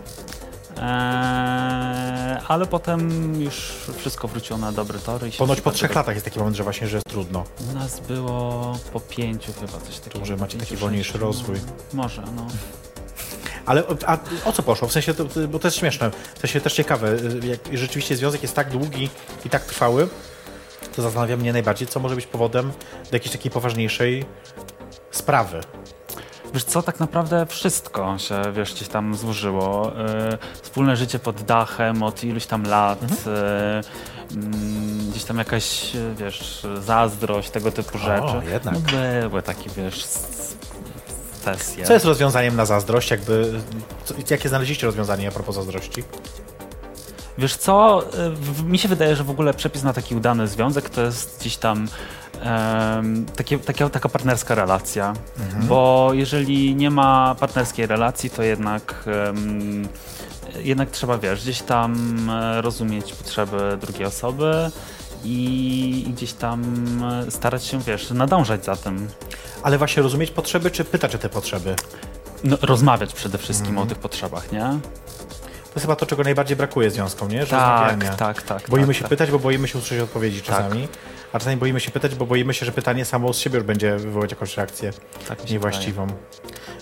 [0.78, 5.28] E, e, ale potem już wszystko wróciło na dobry tory.
[5.28, 7.44] I się Ponoć po trzech latach jest taki moment, że właśnie, że jest trudno.
[7.72, 10.20] U nas było po pięciu chyba coś takiego.
[10.20, 11.56] Może macie taki wolniejszy rozwój.
[11.66, 12.48] No, może, no.
[13.66, 14.88] Ale o- a o co poszło?
[14.88, 18.42] W sensie, to, to- bo to jest śmieszne, w sensie też ciekawe, jak rzeczywiście związek
[18.42, 19.10] jest tak długi
[19.46, 20.08] i tak trwały,
[20.96, 22.72] to zastanawia mnie najbardziej, co może być powodem
[23.12, 24.26] do jakiejś takiej poważniejszej
[25.12, 25.62] sprawy.
[26.54, 29.92] Wiesz co, tak naprawdę wszystko się, wiesz, gdzieś tam złożyło.
[30.00, 33.84] E, wspólne życie pod dachem od iluś tam lat, Mhm.
[34.32, 38.42] mm, gdzieś tam jakaś, wiesz, zazdrość, tego typu rzeczy.
[38.52, 38.74] jednak.
[38.74, 40.06] No były takie, wiesz,
[41.44, 41.86] sesje.
[41.86, 43.12] Co jest rozwiązaniem na zazdrość?
[43.12, 43.60] Jakby,
[44.06, 46.04] co, jakie znaleźliście rozwiązanie a propos zazdrości?
[47.38, 48.04] Wiesz co,
[48.34, 51.58] w, mi się wydaje, że w ogóle przepis na taki udany związek to jest gdzieś
[51.58, 51.88] tam
[52.42, 55.14] em, takie, takie, taka partnerska relacja.
[55.40, 55.68] Mhm.
[55.68, 59.88] Bo jeżeli nie ma partnerskiej relacji, to jednak, em,
[60.64, 61.96] jednak trzeba, wiesz, gdzieś tam
[62.30, 64.72] e, rozumieć potrzeby drugiej osoby
[65.24, 66.64] i, gdzieś tam
[67.28, 69.08] e, starać się, wiesz, nadążać za tym.
[69.64, 71.76] Ale właśnie rozumieć potrzeby, czy pytać o te potrzeby?
[72.44, 73.88] No, rozmawiać przede wszystkim Mhm.
[73.88, 74.60] o tych potrzebach, nie?
[75.64, 77.42] To jest chyba to, czego najbardziej brakuje związkom, nie?
[77.46, 78.70] Że Tak, tak, tak.
[78.70, 79.10] Boimy tak, się tak.
[79.10, 80.88] pytać, bo boimy się usłyszeć odpowiedzi czasami.
[81.36, 83.98] A czasami boimy się pytać, bo boimy się, że pytanie samo z siebie już będzie
[83.98, 84.92] wywołać jakąś reakcję
[85.28, 86.08] Tak niewłaściwą.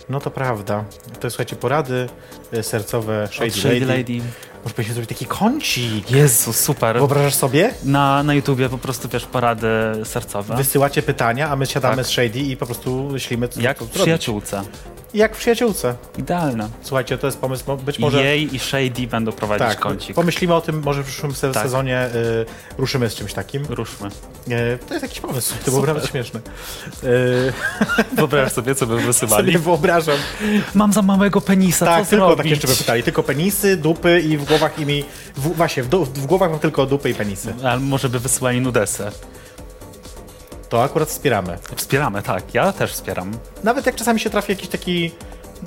[0.10, 0.86] No to prawda.
[1.20, 2.10] To jest, słuchajcie, porady
[2.54, 3.86] y, sercowe Shady, Shady Lady.
[3.86, 4.13] Lady.
[4.63, 6.12] Może powinniśmy zrobić taki kącik.
[6.12, 6.96] Jezu, super.
[6.98, 7.74] Wyobrażasz sobie?
[7.84, 9.68] Na, na YouTubie po prostu, wiesz, porady
[10.04, 10.56] sercowe.
[10.56, 12.06] Wysyłacie pytania, a my siadamy Tak.
[12.06, 14.30] z Shady i po prostu myślimy, co Jak w zrobić.
[15.13, 15.95] Jak w przyjaciółce.
[16.17, 16.69] Idealne.
[16.82, 18.23] Słuchajcie, to jest pomysł, być może...
[18.23, 20.15] jej i Shady będą prowadzić tak, kącik.
[20.15, 21.63] pomyślimy o tym, może w przyszłym se- Tak.
[21.63, 22.45] sezonie y,
[22.78, 23.65] ruszymy z czymś takim.
[23.69, 24.08] Ruszmy.
[24.49, 26.39] E, to jest jakiś pomysł, to było nawet śmieszne.
[27.04, 27.08] E,
[28.15, 29.58] Wyobraź sobie, co by sobie wysyłali.
[29.58, 30.17] wyobrażam.
[30.76, 32.38] Mam za małego penisa, Tak, co tylko zrobić?
[32.38, 33.04] takie jeszcze by pytali.
[33.04, 35.06] Tylko penisy, dupy i w głowach imi...
[35.36, 37.54] W, właśnie, w, w głowach mam tylko dupy i penisy.
[37.63, 39.04] Ale może by wysyłali nudesy.
[40.74, 41.58] To akurat wspieramy.
[41.76, 42.54] Wspieramy, tak.
[42.54, 43.32] Ja też wspieram.
[43.64, 45.12] Nawet jak czasami się trafi jakiś taki...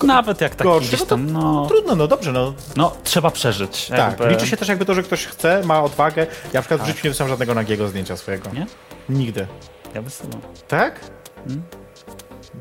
[0.03, 2.55] Nawet jak taki Gorszy, gdzieś no to tam, no, Trudno, no dobrze, no.
[2.77, 3.87] no trzeba przeżyć.
[3.89, 4.29] Tak, jakby.
[4.29, 6.27] liczy się też jakby to, że ktoś chce, ma odwagę.
[6.45, 8.51] Ja na przykład w życiu nie wysłałem żadnego nagiego zdjęcia swojego.
[8.51, 8.67] Nie?
[9.09, 9.47] Nigdy.
[9.95, 10.41] Ja wysyłam.
[10.69, 11.01] Tak?
[11.47, 11.63] Mm.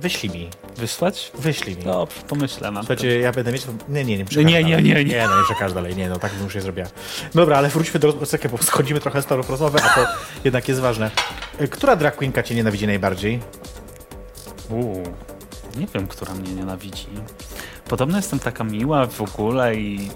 [0.01, 0.49] Wyślij mi.
[0.77, 1.31] Wysłać?
[1.39, 1.83] Wyślij mi.
[1.83, 2.79] Dobrze, pomyślę to.
[2.79, 3.67] Słuchajcie, ja będę mieć...
[3.89, 4.83] Nie, nie, nie przekaż Nie, nie, dalej.
[4.83, 5.03] nie, nie.
[5.05, 5.95] Nie, no nie przekaż dalej.
[5.95, 6.87] Nie, no tak bym już je zrobiła.
[7.35, 10.07] Dobra, ale wróćmy do rozmowy, bo schodzimy trochę z torów rozmowy, a to
[10.43, 11.11] jednak jest ważne.
[11.61, 13.39] Y, Która drag queenka cię nienawidzi najbardziej?
[14.69, 15.03] Uuu,
[15.77, 17.07] nie wiem, która mnie nienawidzi.
[17.89, 20.09] Podobno jestem taka miła w ogóle i...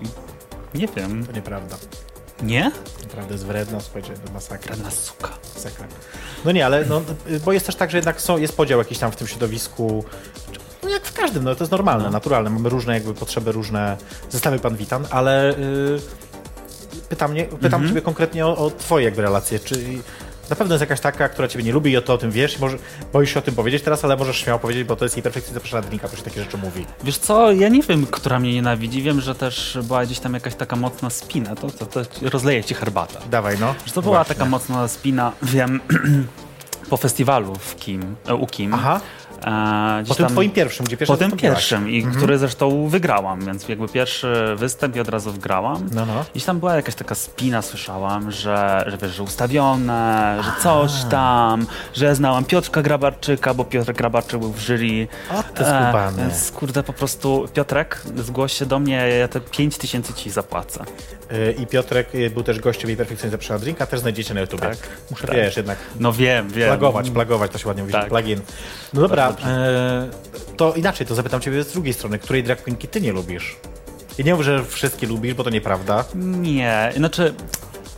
[0.75, 1.25] Nie wiem.
[1.25, 1.75] To nieprawda.
[2.41, 2.71] Nie?
[3.03, 4.75] Naprawdę jest wredna, słuchajcie, masakra.
[4.75, 5.29] Żadna suka.
[5.55, 5.87] masakra.
[6.45, 7.01] No nie, ale no,
[7.45, 10.05] bo jest też tak, że jednak są, jest podział jakiś tam w tym środowisku.
[10.83, 12.11] No jak w każdym, no to jest normalne, No.
[12.11, 12.49] naturalne.
[12.49, 13.97] Mamy różne jakby potrzeby, różne
[14.29, 15.99] zestawy pan Witan, ale y,
[17.09, 17.87] pytam, mnie, pytam Mhm.
[17.87, 19.59] ciebie konkretnie o, o twoje jakby relacje.
[19.59, 19.83] Czy
[20.49, 22.59] na pewno jest jakaś taka, która ciebie nie lubi i o to o tym wiesz
[22.59, 22.77] może
[23.13, 25.53] boisz się o tym powiedzieć teraz, ale możesz śmiało powiedzieć, bo to jest jej perfekcyjnie
[25.53, 26.85] zapraszana drinka, to się takie rzeczy mówi.
[27.03, 29.01] Wiesz co, ja nie wiem, która mnie nienawidzi.
[29.01, 31.55] Wiem, że też była gdzieś tam jakaś taka mocna spina.
[31.55, 33.19] To, to, to rozleje ci herbatę.
[33.31, 33.75] Dawaj, no.
[33.85, 34.35] Że to była Właśnie.
[34.35, 35.81] taka mocna spina, wiem,
[36.89, 38.73] po festiwalu w Kim, e, u Kim.
[38.73, 39.01] Aha,
[39.45, 43.45] E, po tym tam- twoim pierwszym, gdzie pierwszy Po tym pierwszym, i który zresztą wygrałam,
[43.45, 45.89] więc jakby pierwszy występ i od razu wygrałam.
[45.91, 46.25] No, no.
[46.31, 51.65] Gdzieś tam była jakaś taka spina, słyszałam, że, że wiesz, że ustawione, że coś tam,
[51.93, 55.07] że znałam Piotrka Grabarczyka, bo Piotr Grabarczyk był w jury.
[55.31, 56.17] O, ty skubany.
[56.21, 60.83] więc kurde, po prostu Piotrek, zgłoś się do mnie, ja te 5 tysięcy ci zapłacę.
[61.31, 64.61] Y, I Piotrek y, był też gościem jej perfekcyjnie zapraszana drinka, też znajdziecie na YouTubie.
[64.67, 64.77] Tak,
[65.11, 65.35] Muszę, tak.
[65.35, 66.67] wiesz, jednak No wiem, wiem.
[66.67, 68.07] Plagować, plagować, to się ładnie mówi, Tak.
[68.07, 68.39] plugin.
[68.93, 70.09] No dobra, E,
[70.57, 73.55] to inaczej, to zapytam ciebie z drugiej strony, której drag queenki ty nie lubisz?
[74.17, 76.05] I nie mów, że wszystkie lubisz, bo to nieprawda.
[76.15, 77.33] Nie, znaczy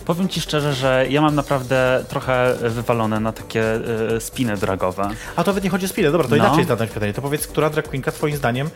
[0.06, 3.64] powiem ci szczerze, że ja mam naprawdę trochę wywalone na takie
[4.16, 5.10] y, spiny dragowe.
[5.36, 6.46] A to nawet nie chodzi o spilę, dobra, to No.
[6.46, 7.14] inaczej zadać pytanie.
[7.14, 8.70] To powiedz, która drag queenka twoim zdaniem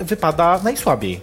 [0.00, 1.20] wypada najsłabiej?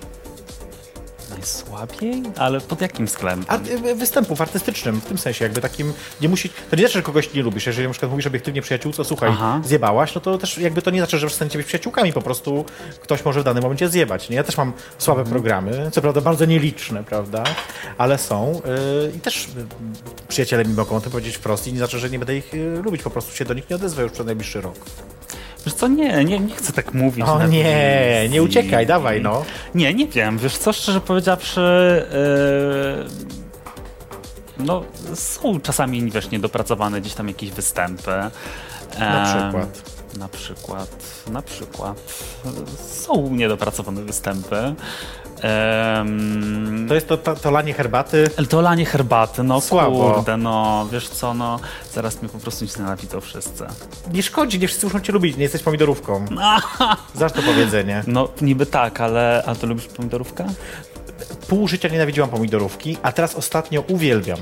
[1.37, 2.23] Najsłabiej?
[2.37, 3.45] Ale pod jakim względem?
[3.47, 7.01] A y, występów artystycznym, w tym sensie, jakby takim, nie musi, to nie znaczy, że
[7.01, 9.61] kogoś nie lubisz, jeżeli na przykład mówisz obiektywnie przyjaciółce, słuchaj, Aha.
[9.65, 12.65] zjebałaś, no to też jakby to nie znaczy, że przestaniecie być przyjaciółkami, po prostu
[13.01, 14.35] ktoś może w danym momencie zjebać, nie?
[14.35, 15.33] Ja też mam słabe Mhm.
[15.33, 17.43] programy, co prawda bardzo nieliczne, prawda,
[17.97, 18.61] ale są
[19.03, 19.65] yy, i też yy,
[20.27, 22.81] przyjaciele mi mogą o tym powiedzieć wprost i nie znaczy, że nie będę ich yy,
[22.83, 24.75] lubić, po prostu się do nich nie odezwę już przez najbliższy rok.
[25.67, 27.25] Wiesz co, nie, nie, nie chcę tak mówić.
[27.25, 29.45] O na nie, nie uciekaj, dawaj no.
[29.75, 30.37] Nie, nie wiem.
[30.37, 31.61] Wiesz co, szczerze powiedziawszy,
[34.57, 38.11] yy, no są czasami, wiesz, niedopracowane gdzieś tam jakieś występy.
[38.99, 39.81] Na Em, przykład.
[40.17, 40.89] Na przykład,
[41.31, 41.97] na przykład.
[42.91, 44.75] Są niedopracowane występy.
[45.41, 48.29] Em, To jest to, to, to lanie herbaty.
[48.49, 50.13] to lanie herbaty, no Słabo.
[50.13, 51.59] kurde, no wiesz co, no
[51.93, 53.65] zaraz mnie po prostu nic nienawidzą wszyscy.
[54.13, 56.25] Nie szkodzi, nie wszyscy muszą cię lubić, nie jesteś pomidorówką.
[57.15, 58.03] Znasz to powiedzenie.
[58.07, 60.47] No niby tak, ale a ty lubisz pomidorówkę?
[61.47, 64.39] Pół życia nienawidziłam pomidorówki, a teraz ostatnio uwielbiam.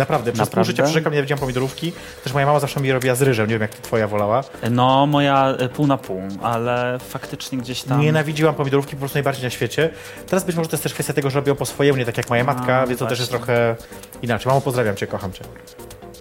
[0.00, 0.66] Naprawdę, przez pół Naprawdę?
[0.66, 1.92] życia przyrzekam, nienawidziłam pomidorówki.
[2.24, 4.44] Też moja mama zawsze mi robiła z ryżem, nie wiem jak twoja wolała.
[4.70, 8.00] No moja e, pół na pół, ale faktycznie gdzieś tam...
[8.00, 9.90] Nienawidziłam pomidorówki po prostu najbardziej na świecie.
[10.26, 12.30] Teraz być może to jest też kwestia tego, że robią po swojemu, nie tak jak
[12.30, 13.76] moja matka, A, więc to też jest trochę
[14.22, 14.48] inaczej.
[14.48, 15.44] Mamo, pozdrawiam cię, kocham cię.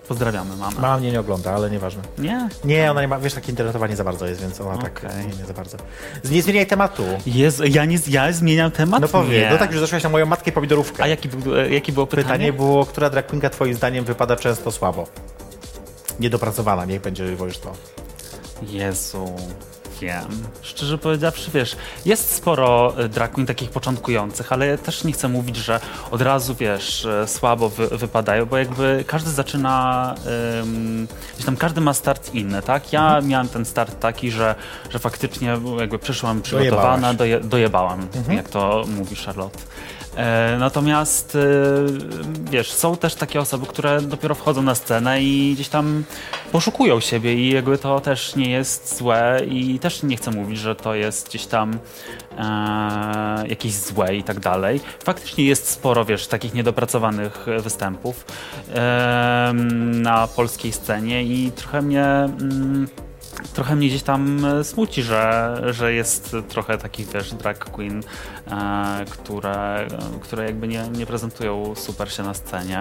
[0.10, 0.76] Pozdrawiamy mamę.
[0.76, 2.02] Mama mnie nie ogląda, ale nieważne.
[2.18, 2.50] Nie?
[2.64, 5.26] Nie, ona nie ma, wiesz, takie internetowanie za bardzo jest, więc ona tak Okej.
[5.28, 5.78] nie, nie za bardzo.
[6.32, 7.04] Nie zmieniaj tematu.
[7.26, 9.02] Jezu, ja, nie, ja zmieniam temat?
[9.02, 9.50] No powiedz, nie.
[9.50, 11.04] no tak już zeszłaś na moją matkę pomidorówkę.
[11.04, 12.26] A jaki, był, e, jakie było pytanie?
[12.26, 15.08] Pytanie było, która drag queenka twoim zdaniem wypada często słabo?
[16.20, 17.74] Niedopracowana, niech będzie wolisz to.
[18.62, 19.36] Jezu,
[20.62, 25.28] Szczerze powiedziawszy, wiesz, jest sporo e, drag queen takich początkujących, ale ja też nie chcę
[25.28, 25.80] mówić, że
[26.12, 30.16] od razu, wiesz, e, słabo wy, wypadają, bo jakby każdy zaczyna,
[30.62, 32.94] ym, gdzieś tam każdy ma start inny, tak?
[32.94, 33.28] Ja Mhm.
[33.28, 34.56] miałem ten start taki, że,
[34.90, 38.38] że faktycznie jakby przyszłam przygotowana, doje, dojebałam, Mhm.
[38.38, 39.60] jak to mówi Charlotte.
[40.16, 41.40] E, Natomiast e,
[42.52, 46.04] wiesz, są też takie osoby, które dopiero wchodzą na scenę i gdzieś tam
[46.52, 50.76] poszukują siebie i jakby to też nie jest złe i też nie chcę mówić, że
[50.76, 51.80] to jest gdzieś tam
[52.38, 54.82] e, jakieś złe i tak dalej.
[55.04, 58.26] Faktycznie jest sporo, wiesz, takich niedopracowanych występów
[58.76, 59.52] e,
[59.94, 62.06] na polskiej scenie i trochę mnie...
[62.06, 62.88] Mm,
[63.54, 68.04] trochę mnie gdzieś tam e, smuci, że, że jest trochę takich, wiesz, drag queen,
[69.10, 69.88] które,
[70.22, 72.80] które jakby nie, nie prezentują super się na scenie.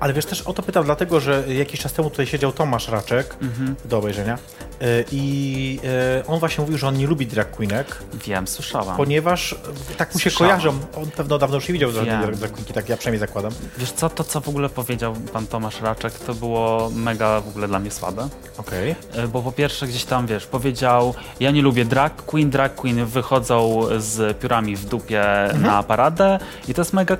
[0.00, 3.36] Ale wiesz, też o to pytam, dlatego, że jakiś czas temu tutaj siedział Tomasz Raczek
[3.84, 4.34] do obejrzenia
[4.82, 5.78] y, i
[6.20, 8.96] y, on właśnie mówił, że on nie lubi drag queenek, Wiem, słyszałam.
[8.96, 9.54] ponieważ
[9.96, 10.60] tak mu się Słyszałam.
[10.60, 10.78] kojarzą.
[10.96, 13.52] On pewno dawno już nie widział żadnej drag queenki, tak ja przynajmniej zakładam.
[13.78, 17.68] Wiesz co, to co w ogóle powiedział pan Tomasz Raczek, to było mega w ogóle
[17.68, 18.28] dla mnie słabe.
[18.58, 18.94] Okej.
[19.12, 23.04] E, Bo po pierwsze gdzieś tam, wiesz, powiedział, ja nie lubię drag queen, drag queen
[23.06, 25.24] wychodzą z piórami w dupie
[25.60, 26.38] na paradę
[26.68, 27.16] i to jest mega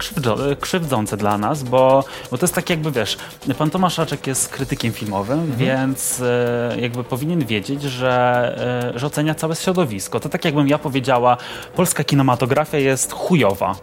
[0.61, 3.17] krzywdzące dla nas, bo, bo to jest tak jakby, wiesz,
[3.59, 9.35] pan Tomasz Raczek jest krytykiem filmowym, więc e, jakby powinien wiedzieć, że, e, że ocenia
[9.35, 10.21] całe środowisko.
[10.21, 11.37] To tak jakbym ja powiedziała,
[11.75, 13.75] polska kinematografia jest chujowa.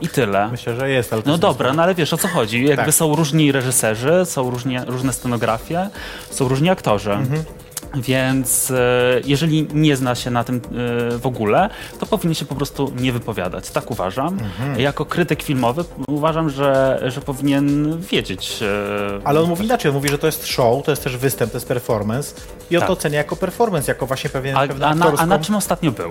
[0.00, 0.48] I tyle.
[0.48, 2.64] Myślę, że jest, ale No dobra, no ale wiesz o co chodzi.
[2.64, 2.94] Jakby Tak.
[2.94, 5.88] są różni reżyserzy, są różnie, różne scenografie,
[6.30, 7.12] są różni aktorzy.
[7.12, 7.44] Mhm.
[7.96, 12.54] Więc e, jeżeli nie zna się na tym e, w ogóle, to powinien się po
[12.54, 13.70] prostu nie wypowiadać.
[13.70, 14.28] Tak uważam.
[14.28, 14.80] Mhm.
[14.80, 18.62] Jako krytyk filmowy uważam, że, że powinien wiedzieć.
[18.62, 21.52] e, Ale on mówi inaczej, on mówi, że to jest show, to jest też występ,
[21.52, 22.34] to jest performance
[22.70, 22.86] i on Tak.
[22.86, 25.92] to ocenia jako performance, jako właśnie pewien, a, pewną a, na, a na czym ostatnio
[25.92, 26.10] był?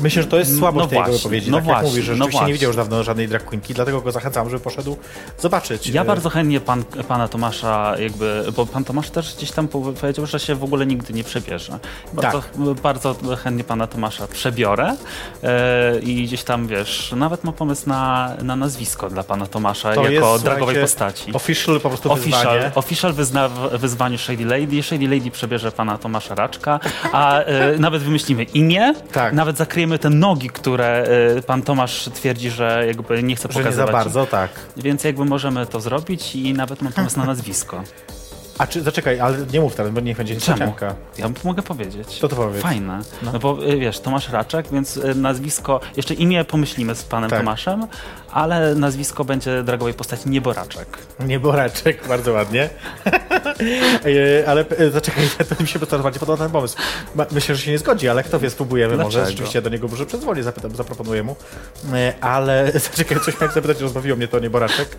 [0.00, 2.12] Myślę, że to jest słabość No tej właśnie, wypowiedzi, no tak jak właśnie, mówi, że
[2.12, 2.52] no rzeczywiście nie właśnie.
[2.52, 4.96] widział już dawno żadnej drag queenki, dlatego go zachęcam, żeby poszedł
[5.38, 5.86] zobaczyć.
[5.88, 9.92] Ja E, bardzo chętnie pan, pana Tomasza jakby, bo pan Tomasz też gdzieś tam powie-
[9.92, 11.78] powiedział, że się w ogóle nigdy nie przebierze.
[12.12, 12.42] Bardzo,
[12.82, 14.96] bardzo chętnie pana Tomasza przebiorę
[15.42, 20.08] e, i gdzieś tam, wiesz, nawet ma pomysł na, na nazwisko dla pana Tomasza To
[20.10, 21.32] jako jest, dragowej postaci.
[21.32, 22.72] Official po prostu Official, wyzwanie.
[22.74, 24.82] official wyzna w wyzwanie Shady Lady.
[24.82, 26.80] Shady Lady przebierze pana Tomasza Raczka,
[27.12, 29.32] a e, nawet wymyślimy imię, Tak.
[29.32, 31.04] nawet zakryjemy te nogi, które
[31.38, 33.86] e, pan Tomasz twierdzi, że jakby nie chce Że nie pokazywać.
[33.86, 34.50] za bardzo, tak.
[34.76, 37.82] Więc jakby możemy to zrobić i nawet mam pomysł na nazwisko.
[38.60, 40.94] A czy, zaczekaj, ale nie mów teraz, bo niech będzie niespodzianka.
[41.18, 42.18] Ja mogę powiedzieć.
[42.18, 42.62] To to powiedz.
[42.62, 43.00] Fajne.
[43.22, 43.38] No.
[43.38, 47.38] bo y, wiesz, Tomasz Raczek, więc y, nazwisko, jeszcze imię pomyślimy z panem Tak.
[47.38, 47.86] Tomaszem,
[48.32, 50.98] ale nazwisko będzie dragowej postaci Nieboraczek.
[51.20, 52.70] Nie Boraczek, bardzo ładnie.
[54.04, 55.24] E, ale zaczekaj,
[55.56, 56.76] to mi się bardzo bardziej podoba ten pomysł.
[57.30, 58.96] Myślę, że się nie zgodzi, ale kto wie, spróbujemy.
[58.96, 59.30] Może Dlaczego?
[59.30, 61.36] rzeczywiście do niego może przezwoli, zapytam, zaproponuję mu.
[62.20, 64.96] Ale zaczekaj, coś miałem zapytać, rozbawiło mnie to nie Boraczek.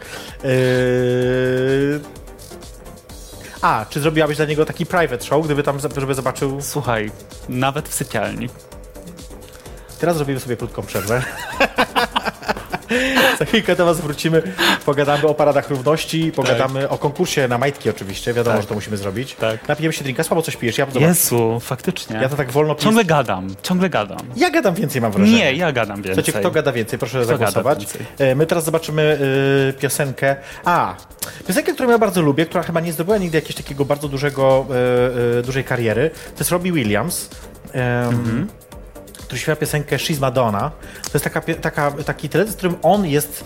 [3.62, 6.62] A, czy zrobiłabyś dla niego taki private show, gdyby tam, żeby zobaczył...
[6.62, 7.12] Słuchaj,
[7.50, 8.50] nawet w sypialni.
[10.00, 11.24] Teraz zrobimy sobie krótką przerwę.
[13.39, 14.41] Za chwilkę do Was wrócimy,
[14.86, 18.62] pogadamy o paradach równości, pogadamy o konkursie na majtki oczywiście, wiadomo, Tak.
[18.62, 19.36] że to musimy zrobić.
[19.36, 19.67] Tak.
[19.67, 22.19] Napijemy się drinka, słabo coś pijesz, ja zobacz, Jezu, faktycznie.
[22.21, 22.84] Ja to tak wolno piję.
[22.84, 24.19] Ciągle gadam, ciągle gadam.
[24.36, 25.38] Ja gadam więcej, mam wrażenie.
[25.38, 26.15] Nie, ja gadam więcej.
[26.23, 26.99] Słuchajcie, kto gada więcej?
[26.99, 27.86] Proszę Kto zagłosować.
[28.17, 29.19] E, My teraz zobaczymy
[29.69, 30.36] y, piosenkę.
[30.65, 30.95] A,
[31.47, 34.65] piosenkę, którą ja bardzo lubię, która chyba nie zdobyła nigdy jakiegoś takiego bardzo dużego,
[35.36, 36.10] y, y, dużej kariery.
[36.10, 37.30] To jest Robbie Williams.
[37.73, 38.47] Mhm.
[39.31, 40.71] Który śpiewa piosenkę She's Madonna.
[41.03, 43.43] To jest taka, taka, taki teledysk, w którym on jest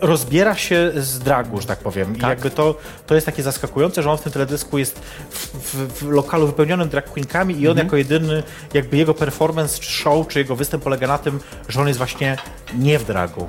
[0.00, 2.16] rozbiera się z dragu, że tak powiem.
[2.16, 2.30] I Tak.
[2.30, 2.74] jakby to,
[3.06, 4.98] to jest takie zaskakujące, że on w tym teledysku jest
[5.30, 7.86] w, w, w lokalu wypełnionym drag queenkami i on Mhm.
[7.86, 8.42] jako jedyny,
[8.74, 12.36] jakby jego performance, czy show, czy jego występ polega na tym, że on jest właśnie
[12.78, 13.48] nie w dragu.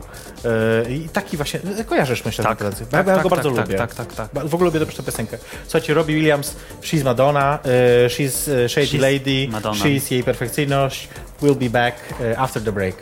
[0.87, 2.91] Yy, I taki właśnie, kojarzysz myślę Tak, ten teledysk.
[2.91, 3.77] tak, ja tak, go bardzo tak, lubię.
[3.77, 4.29] tak, tak, tak.
[4.47, 5.37] W ogóle lubię też tę piosenkę.
[5.63, 7.71] Słuchajcie, Robbie Williams, She's Madonna, yy,
[8.07, 9.83] She's yy, Shady She's Lady, Madonna.
[9.85, 11.07] She's jej perfekcyjność,
[11.41, 11.95] We'll be back
[12.37, 12.95] after the break.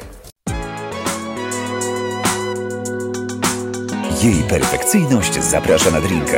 [4.22, 6.38] Jej perfekcyjność zaprasza na drinka.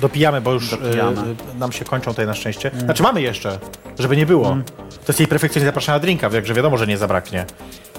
[0.00, 1.20] Dopijamy, bo już Dopijamy.
[1.54, 2.70] e, nam się kończą tutaj na szczęście.
[2.78, 3.58] Znaczy mamy jeszcze,
[3.98, 4.48] żeby nie było.
[4.90, 7.44] To jest jej perfekcyjnie zapraszana drinka, także wiadomo, że nie zabraknie.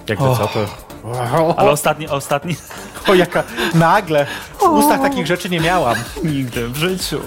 [0.07, 0.65] Jakby co, to...
[1.57, 2.55] Ale ostatni, ostatni
[3.07, 3.43] O, jaka
[3.73, 4.25] nagle
[4.59, 5.95] w ustach takich rzeczy nie miałam.
[6.23, 7.21] nigdy w życiu.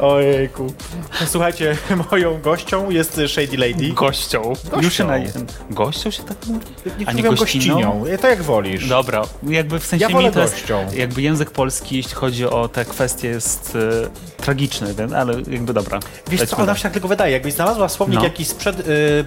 [0.00, 0.72] Ojejku.
[1.26, 1.76] Słuchajcie,
[2.10, 3.88] moją gością jest Shady Lady.
[3.92, 4.52] Gością.
[4.82, 5.14] Już się na...
[5.70, 6.66] Gością się tak mówi?
[7.06, 8.04] A nie gościnią.
[8.20, 8.88] To jak wolisz.
[8.88, 10.86] Dobra, jakby w sensie Ja mi to jest, gością.
[10.94, 13.76] jakby język polski, jeśli chodzi o te kwestie, jest
[14.38, 16.00] e, tragiczny, ale jakby dobra.
[16.28, 17.32] Wiesz co, ona się tak tylko wydaje.
[17.32, 18.24] Jakbyś znalazła słownik No.
[18.24, 19.24] jakiś sprzed y, y,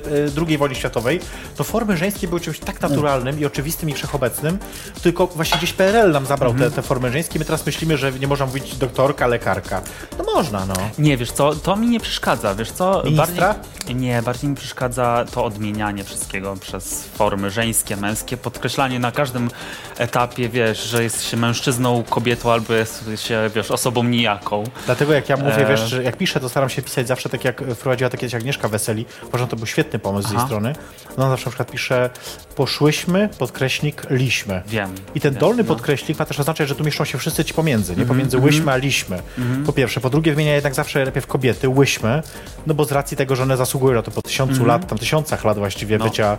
[0.47, 1.19] II wojny światowej,
[1.57, 4.57] to formy żeńskie były czymś tak naturalnym i oczywistym i wszechobecnym,
[5.03, 6.69] tylko właśnie gdzieś PRL nam zabrał Mhm.
[6.71, 7.39] te, te formy żeńskie.
[7.39, 9.81] My teraz myślimy, że nie można mówić doktorka, lekarka.
[10.17, 10.89] No można, no.
[10.99, 13.01] Nie, wiesz co, to mi nie przeszkadza, wiesz co?
[13.05, 13.55] Ministra?
[13.55, 19.49] Bardziej, nie, bardziej mi przeszkadza to odmienianie wszystkiego przez formy żeńskie, męskie, podkreślanie na każdym
[19.97, 24.63] etapie, wiesz, że jest się mężczyzną, kobietą albo jest się, wiesz, osobą nijaką.
[24.85, 25.69] Dlatego jak ja mówię, E.
[25.69, 28.67] wiesz, że jak piszę, to staram się pisać zawsze tak jak wprowadziła to kiedyś Agnieszka
[28.67, 29.05] Weseli.
[29.27, 30.47] Uważam, to był świetny pomysł z jej Aha.
[30.47, 30.75] strony.
[31.17, 32.09] No ona zawsze na przykład pisze
[32.55, 34.61] poszłyśmy, podkreśnik, liśmy.
[34.67, 34.95] Wiem.
[35.15, 35.67] I ten wiem, dolny no.
[35.67, 38.71] podkreśnik ma też oznaczać, że tu mieszczą się wszyscy ci pomiędzy, Mhm, nie pomiędzy łyśmy
[38.71, 39.19] a liśmy.
[39.65, 40.01] Po pierwsze.
[40.01, 42.23] Po drugie wymienia jednak zawsze najpierw kobiety, łyśmy,
[42.67, 45.45] no bo z racji tego, że one zasługują na to po tysiącu lat, tam tysiącach
[45.45, 46.07] lat właściwie Mhm.
[46.07, 46.11] No.
[46.11, 46.37] bycia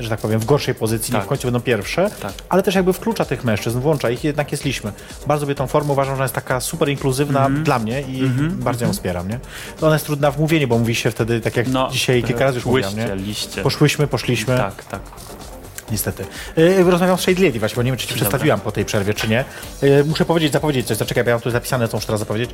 [0.00, 1.24] że tak powiem, w gorszej pozycji, Tak.
[1.24, 2.32] w końcu będą pierwsze, Tak.
[2.48, 4.92] ale też jakby wklucza tych mężczyzn, włącza ich, jednak jest liśmy.
[5.26, 7.64] Bardzo lubię tą formę, uważam, że ona jest taka super inkluzywna Mhm.
[7.64, 9.40] dla mnie i bardzo ją wspieram, nie?
[9.80, 12.44] No ona jest trudna w mówieniu, bo mówi się wtedy, tak jak No, dzisiaj kilka
[12.44, 13.16] razy już mówiłam, łyście, nie?
[13.16, 13.62] liście.
[13.62, 14.56] Poszłyśmy, poszliśmy.
[14.56, 15.00] Tak, tak.
[15.90, 16.24] Niestety.
[16.56, 19.14] Yy, rozmawiam z Shade Lady właśnie, bo nie wiem, czy ci przedstawiłam po tej przerwie,
[19.14, 19.44] czy nie.
[19.82, 20.96] Yy, muszę powiedzieć, zapowiedzieć coś.
[20.96, 22.50] Zaczekaj, bo ja mam tu zapisane, co muszę teraz zapowiedzieć.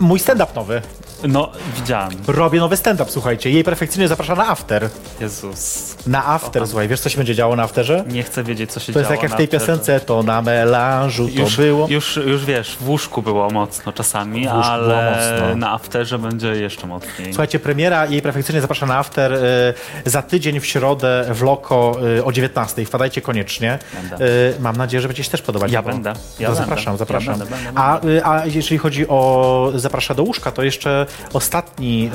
[0.00, 0.82] Mój stand-up nowy.
[1.28, 2.10] No, widziałem.
[2.26, 3.50] Robię nowy stand-up, słuchajcie.
[3.50, 4.88] Jej perfekcyjnie zaprasza na after.
[5.20, 5.96] Jezus.
[6.06, 6.88] Na after, słuchaj.
[6.88, 8.04] Wiesz, co się będzie działo na afterze?
[8.08, 9.66] Nie chcę wiedzieć, co się To jest działo tak jak w tej afterze.
[9.66, 11.86] piosence, to na melanżu to Już, było.
[11.90, 15.56] już, już wiesz, w łóżku było mocno czasami, ale mocno.
[15.56, 17.28] na afterze będzie jeszcze mocniej.
[17.32, 19.74] Słuchajcie, premiera jej perfekcyjnie zaprasza na after y,
[20.10, 22.84] za tydzień w środę w Loko y, o 19.
[22.84, 23.78] Wpadajcie koniecznie.
[24.10, 24.26] Będę.
[24.26, 25.72] Y, mam nadzieję, że będzie się też podobać.
[25.72, 26.12] Ja bo- będę.
[26.12, 26.62] to Ja będę.
[26.62, 27.38] zapraszam, Ja zapraszam.
[27.38, 32.10] będę, będę, a, y, a jeżeli chodzi o zaprasza do łóżka, to jeszcze ostatni,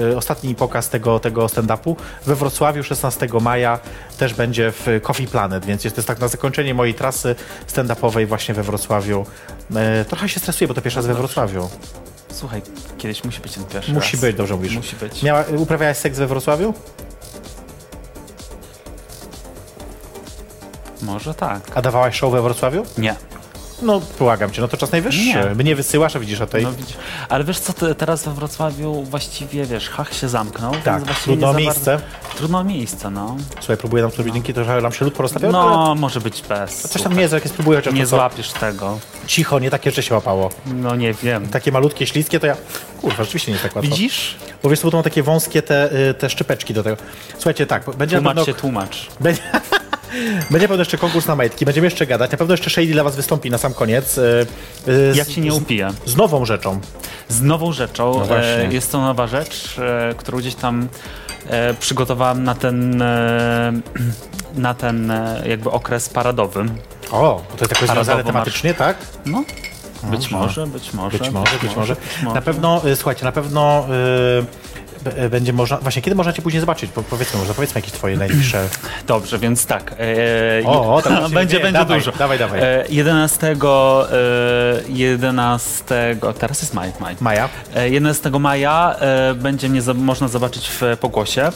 [0.00, 3.78] y, y, ostatni pokaz tego, tego stand-upu we Wrocławiu 16 maja
[4.18, 7.34] też będzie w Coffee Planet, więc jest to jest tak na zakończenie mojej trasy
[7.72, 9.26] stand-upowej właśnie we Wrocławiu.
[10.02, 11.68] Y, trochę się stresuję, bo to pierwszy raz we Wrocławiu.
[12.32, 12.62] Słuchaj,
[12.98, 14.20] kiedyś musi być ten pierwszy Musi raz.
[14.20, 14.76] być, dobrze mówisz.
[14.76, 15.22] Musi być.
[15.22, 16.74] Miała, uprawiałaś seks we Wrocławiu?
[21.02, 21.60] Może tak.
[21.74, 22.82] A dawałaś show we Wrocławiu?
[22.98, 23.14] Nie.
[23.82, 25.24] No, błagam cię, no to czas najwyższy.
[25.24, 25.44] Nie.
[25.54, 26.62] Mnie wysyłasz, a widzisz o tej.
[26.62, 26.96] No, widzisz.
[27.28, 30.72] Ale wiesz co, ty, teraz we Wrocławiu właściwie, wiesz, hach się zamknął.
[30.84, 31.90] tak, więc właściwie trudno nie za miejsce.
[31.90, 32.36] Bardzo...
[32.36, 33.36] Trudno miejsce, no.
[33.58, 36.42] Słuchaj, próbuję tam zrobić linki, to że nam się lud porozstawiał, no, ale może być
[36.48, 36.82] bez.
[36.82, 38.98] coś tam nie jest, jakie spróbuję chociaż Nie to, co- złapiesz tego.
[39.26, 40.50] Cicho, nie takie rzeczy się łapało.
[40.66, 41.48] No nie wiem.
[41.48, 42.56] Takie malutkie, śliskie, to ja...
[43.00, 43.90] Kurwa, rzeczywiście nie jest tak łatwo.
[43.90, 44.36] Widzisz?
[44.62, 46.96] Bo wiesz, to są takie wąskie te, y, te szczypeczki do tego.
[47.34, 49.06] Słuchajcie, tak, będzie Tłumacz się, tłumacz.
[49.20, 49.42] Będzie...
[50.50, 52.30] Będzie pewno jeszcze konkurs na majtki, będziemy jeszcze gadać.
[52.30, 54.18] Na pewno jeszcze Shady dla was wystąpi na sam koniec.
[54.18, 54.46] y,
[55.14, 55.88] Jak z- się nie z- upije.
[56.06, 56.80] Z nową rzeczą.
[57.28, 58.12] Z nową rzeczą.
[58.28, 60.88] No e, jest to nowa rzecz, e, którą gdzieś tam
[61.46, 63.72] e, przygotowałem na ten, e,
[64.54, 66.64] na ten e, jakby okres paradowy.
[67.10, 68.96] O, to jest jakoś związane tematycznie, tak?
[69.26, 69.44] No,
[70.02, 71.18] być może, być może.
[71.18, 71.94] Być może, być może.
[71.94, 72.34] być może.
[72.34, 74.67] Na pewno, słuchajcie, na pewno y,
[75.30, 75.76] będzie można.
[75.76, 76.90] Właśnie, kiedy można cię później zobaczyć?
[76.90, 78.68] Po, powiedzmy, może powiedzmy jakieś twoje najbliższe.
[79.06, 79.94] Dobrze, więc tak.
[80.62, 82.12] E, O, o, tam będzie, będzie dawaj, dużo.
[82.12, 82.60] dawaj, dawaj.
[82.62, 83.56] E, 11, e,
[84.88, 87.16] 11, teraz jest maj, maj.
[87.20, 87.48] Maja.
[87.74, 91.50] E, 11 maja e, będzie mnie za, można zobaczyć w Pogłosie.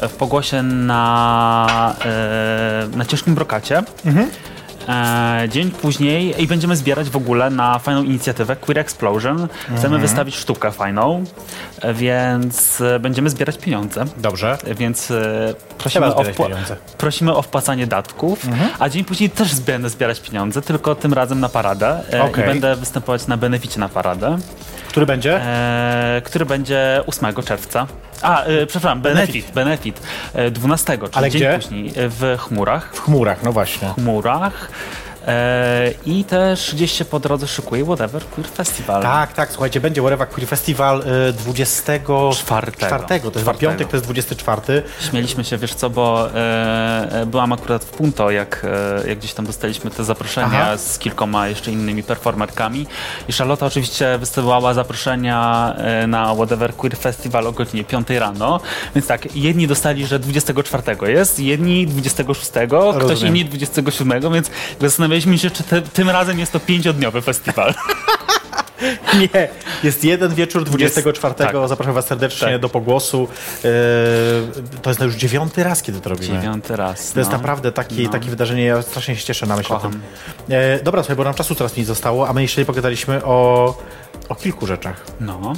[0.00, 3.82] E, W Pogłosie na, e, na Ciężkim Brokacie.
[4.88, 9.48] E, dzień później i będziemy zbierać w ogóle na fajną inicjatywę Queer Explosion.
[9.76, 11.24] Chcemy wystawić sztukę fajną,
[11.94, 14.04] więc e, będziemy zbierać pieniądze.
[14.16, 14.58] Dobrze.
[14.76, 16.76] Więc e, prosimy, o pieniądze.
[16.98, 18.46] prosimy o wpłacanie datków,
[18.78, 22.00] a dzień później też będę zbierać pieniądze, tylko tym razem na paradę.
[22.12, 22.44] E, Okej.
[22.44, 24.38] I będę występować na beneficie na paradę.
[24.96, 25.40] Który będzie?
[25.42, 27.86] e, który będzie 8 czerwca.
[28.22, 30.00] A, e, przepraszam, Benefit, Benefit,
[30.34, 31.58] e, 12, czyli Ale dzień gdzie?
[31.58, 32.94] później, e, w chmurach.
[32.94, 33.88] W chmurach, no właśnie.
[33.88, 34.70] chmurach.
[35.26, 39.02] E, I też gdzieś się po drodze szykuje Whatever Queer Festival.
[39.02, 42.36] Tak, tak, słuchajcie, będzie Whatever Queer Festival y, 24.
[42.42, 42.86] Czwartego.
[42.86, 44.82] Czwartego, to jest piątek, to jest 24.
[45.00, 48.66] Śmieliśmy się, wiesz co, bo e, e, byłam akurat w Punto, jak,
[49.04, 50.76] e, jak gdzieś tam dostaliśmy te zaproszenia Aha.
[50.76, 52.86] z kilkoma jeszcze innymi performerkami.
[53.28, 58.60] I Charlotte oczywiście wysyłała zaproszenia e, na Whatever Queer Festival o godzinie 5 rano.
[58.94, 63.36] Więc tak, jedni dostali, że 24 jest, jedni 26, ktoś Rozumiem.
[63.36, 64.50] inni 27, więc
[64.80, 67.74] zastanawialiśmy się, czy te, tym razem jest to pięciodniowy festiwal.
[69.20, 69.48] Nie,
[69.82, 71.34] jest jeden wieczór 24.
[71.34, 71.56] tak.
[71.66, 72.60] Zapraszam Was serdecznie Tak.
[72.60, 73.28] do pogłosu.
[73.64, 73.68] Y,
[74.82, 76.34] to jest już dziewiąty raz, kiedy to robimy.
[76.40, 77.12] Dziewiąty raz.
[77.12, 77.36] To jest no.
[77.36, 78.10] naprawdę taki, No.
[78.10, 79.92] takie wydarzenie, ja strasznie się cieszę na myśl o Kocham.
[79.92, 80.00] tym.
[80.50, 83.78] E, dobra, słuchaj, bo nam czasu coraz mniej zostało, a my jeszcze nie pogadaliśmy o,
[84.28, 85.06] o kilku rzeczach.
[85.20, 85.52] No.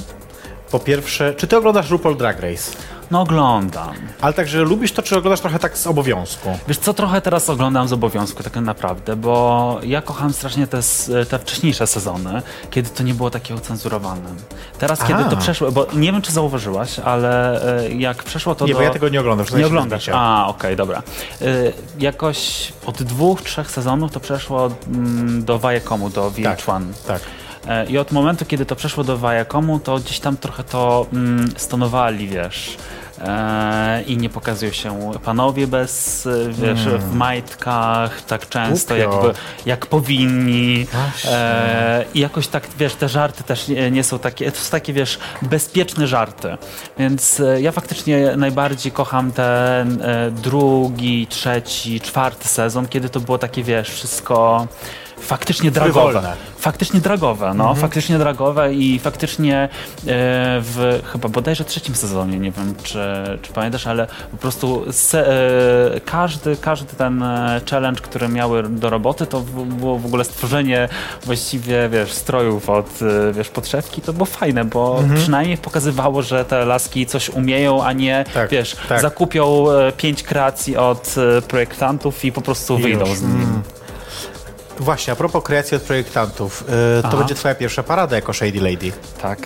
[0.71, 2.71] Po pierwsze, czy ty oglądasz RuPaul Drag Race?
[3.11, 3.95] No oglądam.
[4.21, 6.57] Ale także lubisz to, czy oglądasz trochę tak z obowiązku?
[6.67, 10.79] Wiesz co, trochę teraz oglądam z obowiązku tak naprawdę, bo ja kocham strasznie te,
[11.29, 14.29] te wcześniejsze sezony, kiedy to nie było takie ocenzurowane.
[14.79, 15.29] Teraz, kiedy A.
[15.29, 18.79] to przeszło, bo nie wiem, czy zauważyłaś, ale e, jak przeszło to Nie, do...
[18.79, 19.45] bo ja tego nie oglądam.
[19.51, 20.09] Nie bez oglądasz?
[20.13, 21.03] A, okej, dobra.
[21.41, 26.83] Y, jakoś od dwóch, trzech sezonów to przeszło mm, do Viacomu, do VH1.
[27.07, 27.21] Tak.
[27.67, 31.51] E, I od momentu, kiedy to przeszło do Viacomu, to gdzieś tam trochę to mm,
[31.57, 32.77] stonowali, wiesz.
[33.21, 39.33] E, I nie pokazują się panowie bez, e, wiesz, w majtkach tak często, jakby,
[39.65, 40.87] jak powinni.
[41.25, 44.93] E, I jakoś tak, wiesz, te żarty też nie, nie są takie, to są takie,
[44.93, 46.57] wiesz, bezpieczne żarty.
[46.97, 53.37] Więc e, ja faktycznie najbardziej kocham ten e, drugi, trzeci, czwarty sezon, kiedy to było
[53.37, 54.67] takie, wiesz, wszystko
[55.21, 56.11] faktycznie dragowe.
[56.11, 56.35] Frywolne.
[56.57, 59.67] Faktycznie dragowe, no, faktycznie dragowe i faktycznie e,
[60.61, 62.99] w chyba bodajże trzecim sezonie, nie wiem czy,
[63.41, 65.27] czy pamiętasz, ale po prostu se,
[65.95, 70.89] e, każdy, każdy ten e, challenge, który miały do roboty, to było w ogóle stworzenie
[71.25, 72.99] właściwie, wiesz, strojów od,
[73.33, 78.25] wiesz, podszewki, to było fajne, bo przynajmniej pokazywało, że te laski coś umieją, a nie,
[78.33, 79.01] Tak, wiesz, tak.
[79.01, 79.65] zakupią
[79.97, 81.15] pięć kreacji od
[81.47, 83.17] projektantów i po prostu I wyjdą już.
[83.17, 83.23] z.
[83.23, 83.61] Mm.
[84.79, 86.63] Właśnie, a propos kreacji od projektantów,
[86.99, 88.91] y, to będzie twoja pierwsza parada jako Shady Lady.
[89.21, 89.39] Tak.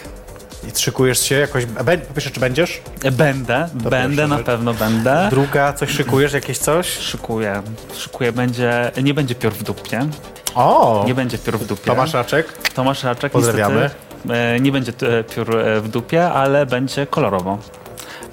[0.75, 2.81] I szykujesz się jakoś, be- po pierwsze, czy będziesz?
[3.11, 5.27] Będę, będę, proszę, na że- pewno będę.
[5.29, 6.87] Druga, coś szykujesz, jakieś coś?
[6.99, 7.61] Szykuję,
[7.97, 10.07] szykuję, będzie, nie będzie piór w dupie,
[10.55, 11.03] O!
[11.07, 11.85] nie będzie piór w dupie.
[11.85, 12.53] Tomasz Raczek?
[12.75, 13.89] Tomasz Raczek, Pozdrawiamy.
[14.25, 17.57] niestety, nie będzie e, piór e, w dupie, ale będzie kolorowo.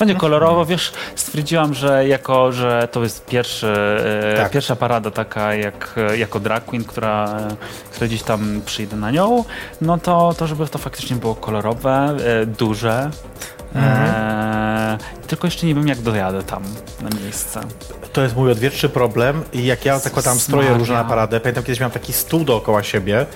[0.01, 3.67] Będzie kolorowo, wiesz, stwierdziłam, że jako, że to jest pierwszy,
[4.35, 4.51] e, Tak.
[4.53, 7.29] pierwsza parada taka jak, jako drag queen, która,
[7.93, 9.45] która gdzieś tam przyjdę na nią,
[9.81, 13.11] no to, to żeby to faktycznie było kolorowe, e, duże.
[13.75, 14.80] E,
[15.27, 16.63] tylko jeszcze nie wiem, jak dojadę tam
[17.01, 17.61] na miejsce.
[18.13, 21.81] To jest mój odwieczny problem i jak ja zakładam stroje różne na paradę, pamiętam kiedyś
[21.81, 23.27] miałem taki stół dookoła siebie.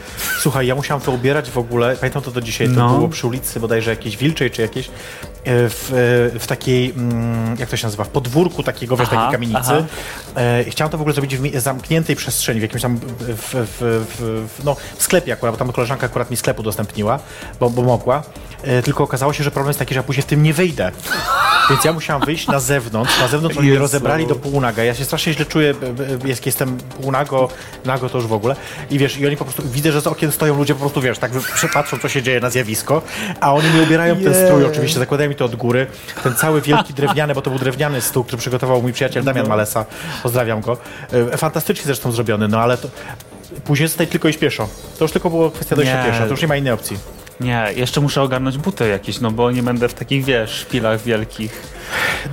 [0.40, 2.94] Słuchaj, ja musiałam to ubierać w ogóle, pamiętam to do dzisiaj, to No.
[2.94, 4.90] było przy ulicy bodajże jakiejś Wilczej czy jakieś, e,
[5.44, 5.92] w,
[6.34, 9.84] e, w takiej, mm, jak to się nazywa, w podwórku takiego, wiesz, Aha, takiej kamienicy.
[10.36, 14.48] E, chciałam to w ogóle zrobić w zamkniętej przestrzeni, w jakimś tam, w, w, w,
[14.61, 17.18] w, no, w sklepie akurat, bo tam koleżanka akurat mi sklepu udostępniła,
[17.61, 18.22] bo, bo mogła.
[18.62, 20.92] E, tylko okazało się, że problem jest taki, że ja później w tym nie wyjdę.
[21.70, 23.20] Więc ja musiałam wyjść na zewnątrz.
[23.20, 24.84] Na zewnątrz oni mnie rozebrali do półnaga.
[24.84, 25.74] Ja się strasznie źle czuję,
[26.24, 27.49] jak jestem półnago,
[27.84, 28.57] nago to już w ogóle.
[28.90, 31.18] I wiesz, i oni po prostu, widzę, że z okien stoją ludzie po prostu, wiesz,
[31.18, 31.30] tak
[31.72, 33.03] patrzą, co się dzieje na zjawisko,
[33.40, 35.86] a oni mi ubierają ten strój oczywiście, zakładają mi to od góry.
[36.22, 39.84] Ten cały wielki drewniany, bo to był drewniany stół, który przygotował mój przyjaciel Damian Malesa.
[40.22, 40.76] Pozdrawiam go.
[41.32, 42.88] E, Fantastycznie zresztą zrobiony, no ale to...
[43.64, 44.68] Później zostaje tylko iść pieszo.
[44.99, 46.11] To już tylko było kwestia dojścia Nie.
[46.11, 46.99] pieszo, to już nie ma innej opcji.
[47.41, 51.62] Nie, jeszcze muszę ogarnąć buty jakieś, no bo nie będę w takich, wiesz, szpilach wielkich.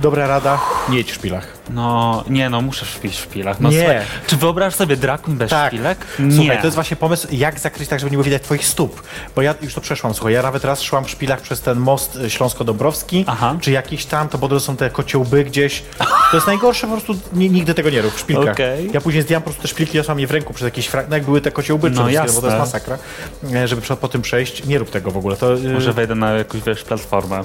[0.02, 1.46] Dobra rada, nie jedź w szpilach.
[1.70, 3.60] No, nie no, muszę szpić w szpilach.
[3.60, 3.78] No, Nie.
[3.78, 3.96] słuchaj,
[4.26, 5.68] czy wyobrażasz sobie drag queen bez Tak.
[5.72, 5.98] szpilek?
[6.18, 6.36] Nie.
[6.36, 9.02] Słuchaj, to jest właśnie pomysł, jak zakryć tak, żeby nie było widać twoich stóp.
[9.36, 12.16] Bo ja już to przeszłam, słuchaj, ja nawet raz szłam w szpilach przez ten most
[12.16, 13.56] y, Śląsko-Dąbrowski, Aha.
[13.60, 15.82] czy jakiś tam, to po drodze są te kociołby gdzieś.
[16.30, 18.54] To jest najgorsze, po prostu ni- nigdy tego nie rób w szpilkach.
[18.54, 18.90] Okej.
[18.92, 21.16] Ja później zdjęłam po prostu te szpilki, niosłam je w ręku przez jakiś frak, no
[21.16, 22.98] jak były te kociołby, No wszystkim, bo to jest masakra,
[23.54, 24.64] e, żeby po tym przejść.
[24.64, 27.42] Nie rób tego w ogóle, to, y, Może wejdę na jakąś, wiesz, platformę.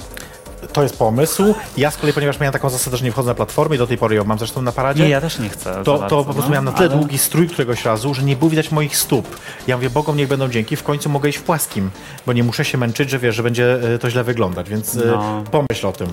[0.77, 1.55] To jest pomysł.
[1.77, 3.97] Ja z kolei, ponieważ miałem taką zasadę, że nie wchodzę na platformę i do tej
[3.97, 5.81] pory ją mam zresztą na paradzie, Nie, ja też nie chcę.
[5.83, 8.23] to, bardzo, to po prostu no, miałem na tyle ale- długi strój któregoś razu, że
[8.23, 9.27] nie było widać moich stóp.
[9.67, 11.91] Ja mówię, Bogom niech będą dzięki, w końcu mogę iść w płaskim,
[12.25, 14.99] bo nie muszę się męczyć, że wiesz, że będzie e, to źle wyglądać, więc e,
[15.05, 15.43] No.
[15.51, 16.07] pomyśl o tym.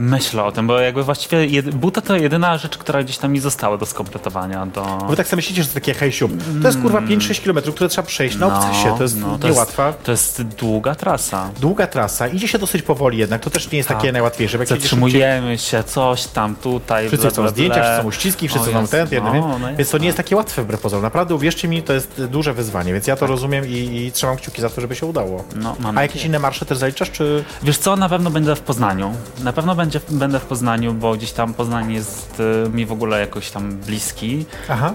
[0.00, 3.40] Myślę o tym, bo jakby właściwie jedy, buta to jedyna rzecz, która gdzieś tam mi
[3.40, 4.66] została do skompletowania.
[4.66, 4.98] Do...
[5.08, 6.32] Wy tak sobie myślicie, że to takie hej siup.
[6.62, 8.94] To jest kurwa 5-6 km, które trzeba przejść na obcesie.
[8.96, 9.86] To jest no, niełatwa.
[9.86, 11.50] Jest, to jest długa trasa.
[11.60, 13.98] Długa trasa, idzie się dosyć powoli jednak, to też nie jest Tak.
[13.98, 14.58] takie najłatwiejsze.
[14.58, 17.08] jak Zatrzymujemy się, coś tam, tutaj.
[17.08, 19.98] Wszyscy chcą zdjęcia, wszyscy są uściski, wszyscy jest, ten, jeden, no, no Więc jest to
[19.98, 20.06] nie tak.
[20.06, 21.02] jest takie łatwe wbrew pozorom.
[21.02, 24.62] Naprawdę uwierzcie mi, to jest duże wyzwanie, więc ja to rozumiem i, i trzymam kciuki
[24.62, 25.44] za to, żeby się udało.
[25.56, 27.44] No, mam A jakieś inne marsze też zaliczasz, czy...
[27.62, 29.14] Wiesz co, na pewno będę w Poznaniu.
[29.44, 33.20] Na pewno będzie, będę w Poznaniu, bo gdzieś tam Poznań jest y, mi w ogóle
[33.20, 34.44] jakoś tam bliski.
[34.68, 34.94] Aha.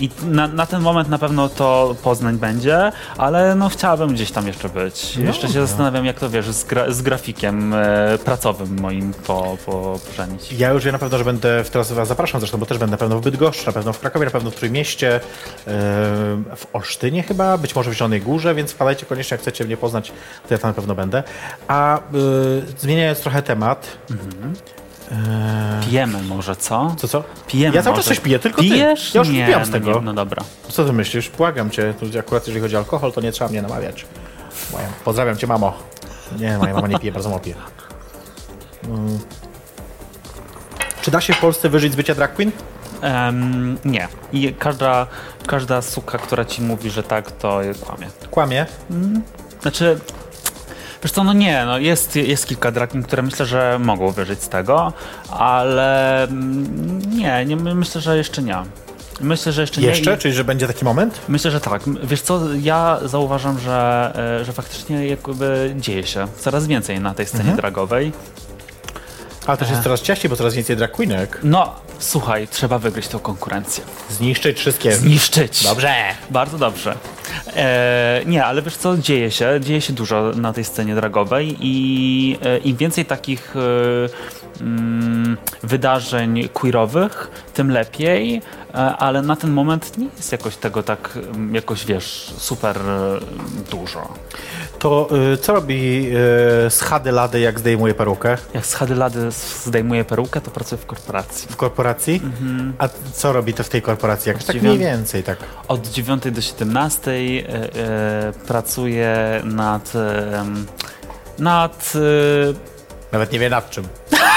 [0.00, 4.46] I na, na ten moment na pewno to Poznań będzie, ale no chciałabym gdzieś tam
[4.46, 5.16] jeszcze być.
[5.16, 5.66] No jeszcze się dobra.
[5.66, 10.52] zastanawiam, jak to wiesz, z, gra, z grafikiem e, pracowym moim po, po, pożenić.
[10.52, 12.98] Ja już wiem na pewno, że będę, teraz was zapraszam zresztą, bo też będę na
[12.98, 15.20] pewno w Bydgoszczy, na pewno w Krakowie, na pewno w Trójmieście,
[15.66, 15.72] yy,
[16.56, 20.12] w Olsztynie chyba, być może w Zielonej Górze, więc wpadajcie koniecznie, jak chcecie mnie poznać,
[20.48, 21.22] to ja tam na pewno będę.
[21.68, 23.98] A yy, zmieniając trochę temat,
[25.84, 26.94] Pijemy może, co?
[26.98, 27.24] co co?
[27.46, 28.16] Pijemy Ja cały czas może.
[28.16, 28.68] coś piję, tylko ty.
[28.68, 29.14] Pijesz?
[29.14, 29.94] Ja już nie, wypiłam z no tego.
[29.94, 30.42] Nie, no dobra.
[30.68, 31.30] Co ty myślisz?
[31.30, 34.06] Błagam cię, akurat jeżeli chodzi o alkohol, to nie trzeba mnie namawiać.
[35.04, 35.72] Pozdrawiam cię, mamo.
[36.38, 37.56] Nie, moja mama nie pije, bardzo mało pije.
[38.84, 39.18] Mm.
[41.02, 42.52] Czy da się w Polsce wyżyć z bycia drag queen?
[43.00, 44.08] Em, nie.
[44.32, 45.06] I każda,
[45.46, 48.06] każda suka, która ci mówi, że tak, to kłamie.
[48.30, 48.66] Kłamie.
[49.62, 49.98] Znaczy,
[51.02, 54.48] wiesz co, no nie, no jest, jest kilka drakin, które myślę, że mogą wyżyć z
[54.48, 54.92] tego,
[55.30, 58.56] ale mm, nie, nie myślę, że jeszcze nie.
[59.20, 59.86] Myślę, że jeszcze nie.
[59.86, 60.18] Jeszcze?
[60.18, 61.20] Czyli, że będzie taki moment?
[61.28, 61.82] Myślę, że tak.
[62.02, 67.26] Wiesz co, ja zauważam, że, e, że faktycznie jakby dzieje się coraz więcej na tej
[67.26, 67.56] scenie Mhm.
[67.56, 68.12] dragowej.
[69.46, 71.38] Ale też jest coraz ciaściej, bo coraz więcej drag queenek.
[71.42, 73.84] No, słuchaj, trzeba wygrać tą konkurencję.
[74.10, 74.92] Zniszczyć wszystkie.
[74.92, 75.64] Zniszczyć.
[75.64, 75.94] Dobrze.
[76.30, 76.96] Bardzo dobrze.
[77.56, 82.38] E, nie, ale wiesz co, dzieje się, dzieje się dużo na tej scenie dragowej i
[82.42, 83.60] e, im więcej takich e,
[85.62, 88.42] wydarzeń queerowych, tym lepiej,
[88.74, 93.18] e, ale na ten moment nie jest jakoś tego tak, mm, jakoś wiesz, super e,
[93.70, 94.08] dużo.
[94.78, 96.08] To y, co robi
[96.68, 99.30] z Hady Lady, jak zdejmuje perukę Jak z Hadylady
[99.64, 101.48] zdejmuje perukę, to pracuje w korporacji.
[101.50, 102.22] w korporacji?
[102.78, 104.28] A co robi to w tej korporacji?
[104.28, 105.38] Jak tak Dziewią- mniej więcej, tak.
[105.68, 110.44] Od 9 do 17 e, e, pracuje nad, e,
[111.38, 112.70] nad e,
[113.12, 113.84] Nawet nie wie nad czym.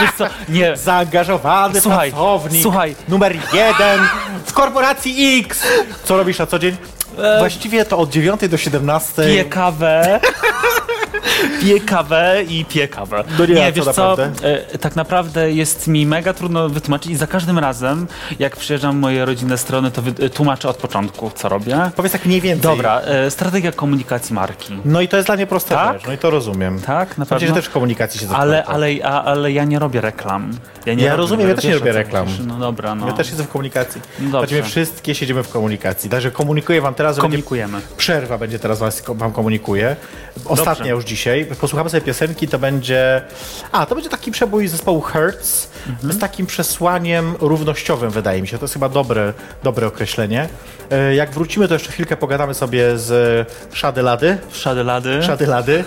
[0.00, 2.62] Wiesz co, nie, Zaangażowany Słuchaj, pracownik.
[2.62, 2.96] słuchaj.
[3.08, 4.00] Numer jeden
[4.46, 5.62] w korporacji X.
[6.04, 6.76] Co robisz na co dzień?
[7.38, 9.22] Właściwie to od 9 do 17.
[9.26, 10.20] piję kawę.
[11.60, 13.24] Piję kawę i piję kawę.
[13.38, 14.32] No nie, co wiesz naprawdę?
[14.40, 18.06] co, e, tak naprawdę jest mi mega trudno wytłumaczyć i za każdym razem,
[18.38, 21.90] jak przyjeżdżam moje rodzinne strony, to wy- tłumaczę od początku, co robię.
[21.96, 22.62] Powiedz tak mniej więcej.
[22.62, 24.76] Dobra, e, strategia komunikacji marki.
[24.84, 25.92] No i to jest dla mnie prosta Tak?
[25.92, 26.80] rzecz, no i to rozumiem.
[26.80, 27.54] Tak, na Znaczy, że pewno.
[27.62, 30.50] też w komunikacji się Ale, ale, a, ale ja nie robię reklam.
[30.86, 32.26] nie Ja robię, rozumiem, ja też nie robię reklam.
[32.46, 33.06] No dobra, no.
[33.06, 34.00] Ja też siedzę w komunikacji.
[34.18, 34.38] Dobrze.
[34.38, 36.10] Znaczy, my wszystkie siedzimy w komunikacji.
[36.10, 37.78] Także komunikuję wam teraz, że będzie Komunikujemy.
[37.96, 39.96] przerwa będzie teraz was, wam komunikuję.
[40.44, 40.94] Ostatnia Dobrze.
[41.04, 41.46] Już dzisiaj.
[41.60, 43.22] Posłuchamy sobie piosenki, to będzie...
[43.72, 46.12] A, to będzie taki przebój zespołu Hertz Mhm.
[46.12, 48.58] z takim przesłaniem równościowym, wydaje mi się.
[48.58, 49.32] To jest chyba dobre,
[49.62, 50.48] dobre określenie.
[50.90, 54.38] E, Jak wrócimy, to jeszcze chwilkę pogadamy sobie z Shady Lady.
[54.52, 55.22] Szadylady.
[55.22, 55.84] Shady Lady.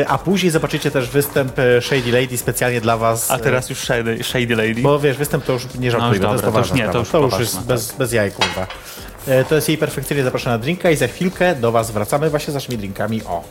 [0.00, 3.30] E, A później zobaczycie też występ e, Shady Lady specjalnie dla was.
[3.30, 4.82] A teraz już Shady, shady Lady.
[4.82, 6.88] Bo wiesz, występ to już nie żartujmy, No już to jest dobra, to już nie,
[6.92, 7.64] to już to już jest tak.
[7.64, 8.66] bez, bez jaj, kurwa.
[9.48, 12.54] To jest jej perfekcyjnie zapraszana na drinka i za chwilkę do was wracamy właśnie z
[12.54, 13.22] naszymi drinkami.
[13.24, 13.44] O.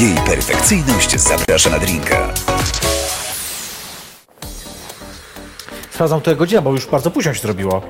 [0.00, 2.28] Jej perfekcyjność zaprasza na drinka.
[5.90, 7.82] Sprawdzam tutaj godzinę, bo już bardzo późno się zrobiło.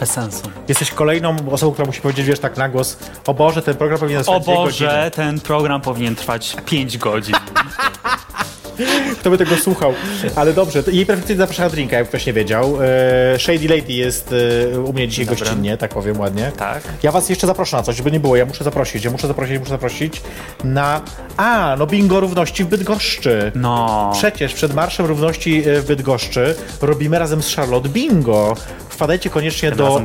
[0.00, 0.42] Bez sensu.
[0.68, 4.20] Jesteś kolejną osobą, która musi powiedzieć, wiesz, tak na głos, o Boże, ten program powinien
[4.20, 5.10] O trwać dwie Boże, godziny.
[5.10, 7.34] ten program powinien trwać 5 godzin.
[9.20, 9.94] Kto by tego słuchał?
[10.36, 12.78] Ale dobrze, jej perfekcyjnie zapraszana na drinka, jak ktoś nie wiedział.
[12.82, 14.34] E, Shady Lady jest
[14.74, 15.44] e, u mnie dzisiaj Dobra.
[15.44, 16.52] gościnnie, tak powiem ładnie.
[16.56, 16.82] Tak.
[17.02, 18.36] Ja was jeszcze zaproszę na coś, żeby nie było.
[18.36, 20.22] Ja muszę zaprosić, ja muszę zaprosić, muszę zaprosić
[20.64, 21.00] na...
[21.36, 23.52] A, no bingo równości w Bydgoszczy.
[23.54, 24.10] No.
[24.14, 28.56] Przecież przed Marszem Równości e, w Bydgoszczy robimy razem z Charlotte bingo.
[28.96, 30.00] Wpadajcie koniecznie Tym do...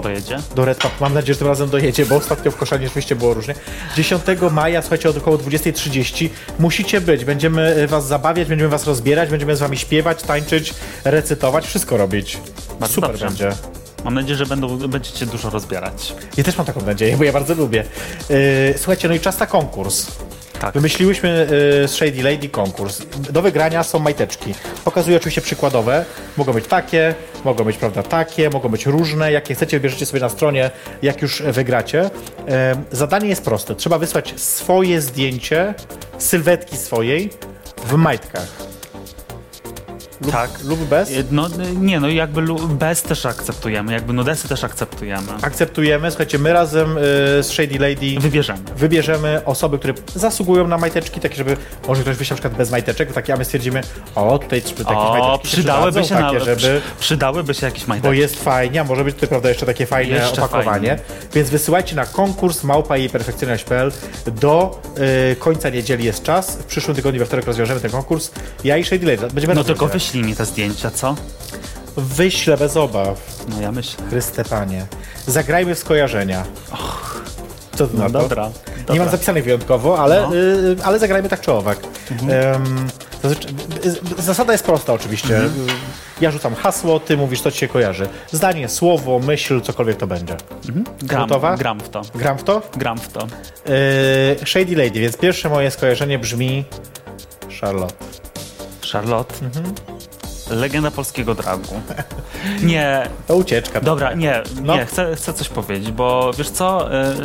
[0.56, 0.80] Do Red.
[1.02, 3.56] Mam nadzieję, że tym razem dojedzie, bo ostatnio w Koszalinie rzeczywiście było różnie.
[3.96, 6.30] 10 maja, słuchajcie, od około 20.30
[6.60, 7.26] musicie być.
[7.26, 10.74] Będziemy e, was zabawiać, będziemy was rozbierać, będziemy z wami śpiewać, tańczyć,
[11.04, 12.38] recytować, wszystko robić.
[12.80, 13.26] Bardzo Super dobrze.
[13.26, 13.52] będzie.
[14.04, 16.16] Mam nadzieję, że będą, będziecie dużo rozbierać.
[16.38, 17.84] Ja też mam taką nadzieję, bo ja bardzo lubię.
[18.30, 18.36] Yy,
[18.78, 20.08] słuchajcie, no i czas na konkurs.
[20.62, 20.74] Tak.
[20.74, 21.48] Wymyśliłyśmy
[21.84, 23.02] y, Shady Lady konkurs.
[23.30, 24.54] Do wygrania są majteczki.
[24.86, 26.06] Pokazuję oczywiście przykładowe.
[26.38, 29.32] Mogą być takie, mogą być prawda takie, mogą być różne.
[29.32, 32.10] Jakie chcecie, wybierzecie sobie na stronie, jak już wygracie.
[32.48, 33.76] E, zadanie jest proste.
[33.76, 35.74] Trzeba wysłać swoje zdjęcie,
[36.18, 37.30] sylwetki swojej
[37.86, 38.48] w majtkach.
[40.22, 40.50] Lub, Tak.
[40.64, 41.10] Lub bez.
[41.32, 45.28] No y, nie, no jakby bez też akceptujemy, jakby nudesy też akceptujemy.
[45.42, 46.12] Akceptujemy.
[46.12, 47.02] Słuchajcie, my razem y,
[47.44, 48.60] z Shady Lady Wybierzemy.
[48.76, 51.58] wybierzemy osoby, które zasługują na majteczki, takie, żeby
[51.88, 53.82] może ktoś wyjść na przykład bez majteczek, takie, a my stwierdzimy,
[54.16, 56.56] o, tutaj trzy- takie O, majteczki się przydałyby przydadzą, się, takie, na, żeby...
[56.58, 58.18] przy, przydałyby się jakieś Bo majteczki.
[58.20, 61.00] jest fajnie, a może być tutaj, prawda, jeszcze takie fajne Jeszcze opakowanie.
[61.34, 63.92] Więc wysyłajcie na konkurs małpa i perfekcjonalność.pl.
[64.26, 64.82] Do
[65.32, 66.56] y, końca niedzieli jest czas.
[66.58, 68.32] W przyszłym tygodniu we wtorek rozwiążemy ten konkurs.
[68.64, 69.28] Ja i Shady Lady.
[69.34, 70.02] Będziemy No tylko wybierać.
[70.12, 71.16] Wyślij mi te zdjęcia, co?
[71.98, 73.46] Wyślę bez obaw.
[73.50, 74.04] No ja myślę.
[74.10, 74.86] Chryste Panie.
[75.28, 76.44] Zagrajmy w skojarzenia.
[77.76, 78.12] Co ty na to?
[78.14, 78.44] No dobra.
[78.46, 79.12] Nie mam dobra.
[79.12, 80.36] zapisanych wyjątkowo, ale, No.
[80.36, 81.80] y, ale zagrajmy tak czy owak.
[83.22, 83.48] To znaczy,
[84.20, 85.38] y, zasada jest prosta oczywiście.
[85.40, 85.50] Y,
[86.22, 88.10] Ja rzucam hasło, ty mówisz, co ci się kojarzy.
[88.32, 90.38] Zdanie, słowo, myśl, cokolwiek to będzie.
[91.02, 91.58] Gram, Gotowa?
[91.58, 92.02] gram w to.
[92.16, 92.62] Gram w to?
[92.78, 93.24] Gram w to.
[93.24, 96.66] Y, Shady Lady, więc pierwsze moje skojarzenie brzmi
[97.62, 97.96] Charlotte.
[98.92, 99.36] Charlotte.
[100.52, 101.82] Legenda polskiego dragu.
[102.64, 103.82] Nie, To ucieczka.
[103.82, 104.76] dobra, nie, No.
[104.76, 107.16] nie, chcę, chcę coś powiedzieć, bo wiesz co, y,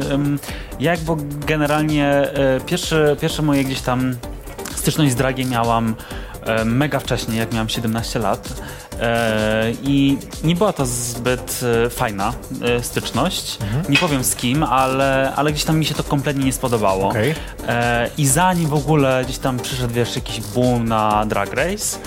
[0.81, 1.13] ja jakby
[1.47, 4.17] generalnie y, pierwsze, pierwsze moje gdzieś tam
[4.77, 5.95] styczność z dragiem miałam
[6.61, 8.49] y, mega wcześnie, jak miałam 17 lat.
[8.97, 12.33] Y, I nie była to zbyt y, fajna
[12.79, 13.59] y, styczność.
[13.89, 17.13] Nie powiem z kim, ale, ale gdzieś tam mi się to kompletnie nie spodobało.
[17.69, 21.99] E, I zanim w ogóle gdzieś tam przyszedł wiesz, jakiś boom na Drag Race,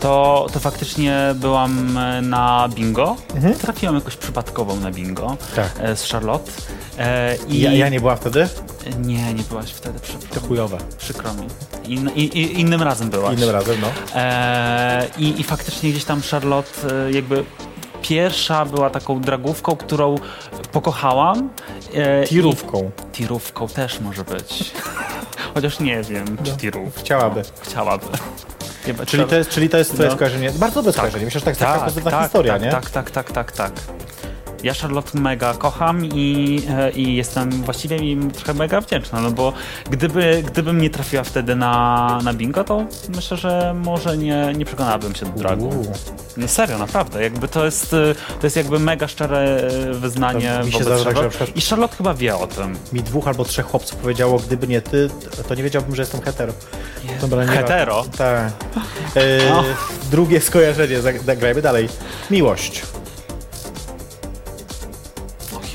[0.00, 3.16] to, to faktycznie byłam e, na bingo.
[3.60, 5.70] Trafiłam jakoś przypadkowo na bingo Tak.
[5.80, 6.52] e, z Charlotte.
[6.98, 8.48] E, i Ja, ja nie byłam wtedy?
[9.00, 10.78] nie, nie byłaś wtedy, przykro, To chujowe.
[10.98, 11.46] przykro mi.
[11.94, 13.36] In, i, innym razem byłaś.
[13.36, 13.88] Innym razem, no.
[14.14, 16.70] E, i, I faktycznie gdzieś tam Charlotte
[17.06, 17.44] e, jakby
[18.02, 20.14] pierwsza była taką dragówką, którą
[20.72, 21.50] pokochałam.
[21.94, 22.90] E, i- Tirówką.
[23.12, 24.72] Tirówką też może być.
[25.54, 26.96] Chociaż nie wiem, czy tirów.
[26.98, 27.42] Chciałaby.
[27.62, 28.06] Chciałaby.
[28.84, 30.14] Chyba Czyli to jest, czyli to jest twoje No.
[30.14, 30.50] skojarzenie.
[30.50, 31.24] Bardzo dobre skojarzenie.
[31.24, 32.70] Myślę, że tak, taka pozytywna historia, tak, nie?
[32.70, 33.72] Tak, tak, tak, tak, tak.
[34.62, 39.52] Ja Charlotte mega kocham i, e, i jestem właściwie im trochę mega wdzięczna, no bo
[39.90, 42.84] gdyby, gdybym nie trafiła wtedy na, na bingo, to
[43.16, 45.70] myślę, że może nie, nie przekonałabym się do dragu.
[46.36, 47.22] No serio, naprawdę.
[47.22, 51.04] Jakby to jest, e, to jest jakby mega szczere e, wyznanie To mi się wobec
[51.04, 51.28] Charlotte.
[51.28, 52.76] przykład- I Charlotte chyba wie o tym.
[52.92, 55.10] Mi dwóch albo trzech chłopców powiedziało, gdyby nie ty,
[55.48, 56.52] to nie wiedziałbym, że jestem hetero.
[57.20, 58.04] Dobra, nie Hetero?
[58.18, 58.52] Tak.
[59.16, 59.64] E, O.
[60.10, 61.88] drugie skojarzenie, zag- zagrajmy dalej.
[62.30, 62.82] Miłość.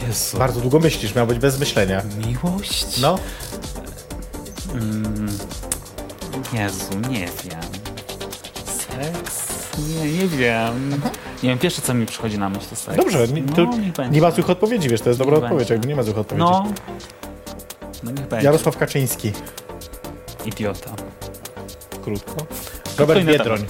[0.07, 0.37] Jezu.
[0.37, 2.01] Bardzo długo myślisz, miał być bez myślenia.
[2.27, 3.01] Miłość?
[3.01, 3.19] No,
[6.53, 7.61] Jezu, nie wiem.
[8.65, 9.47] Seks?
[9.89, 11.01] Nie, nie wiem.
[11.43, 12.97] Nie wiem, pierwsze co mi przychodzi na myśl to seks.
[12.97, 14.09] dobrze, nie, no, będzie.
[14.11, 15.73] nie ma złych odpowiedzi, wiesz, to jest dobra Niech odpowiedź, będzie.
[15.73, 16.45] jakby nie ma złych odpowiedzi.
[16.51, 16.65] No.
[18.03, 18.45] No niech będzie.
[18.45, 19.31] Jarosław Kaczyński,
[20.45, 20.91] Idiota.
[22.03, 22.45] krótko.
[22.97, 23.65] Robert Biedroń.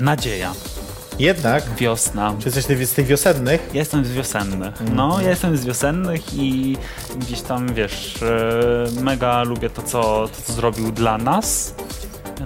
[0.00, 0.52] Nadzieja.
[1.18, 2.34] Jednak, Wiosna.
[2.38, 3.68] czy jesteś z tych wiosennych?
[3.72, 4.68] Ja jestem z wiosennych.
[4.80, 4.94] Mhm.
[4.96, 6.76] No, ja jestem z wiosennych i
[7.18, 11.74] gdzieś tam, wiesz, e, mega lubię to co, to, co zrobił dla nas.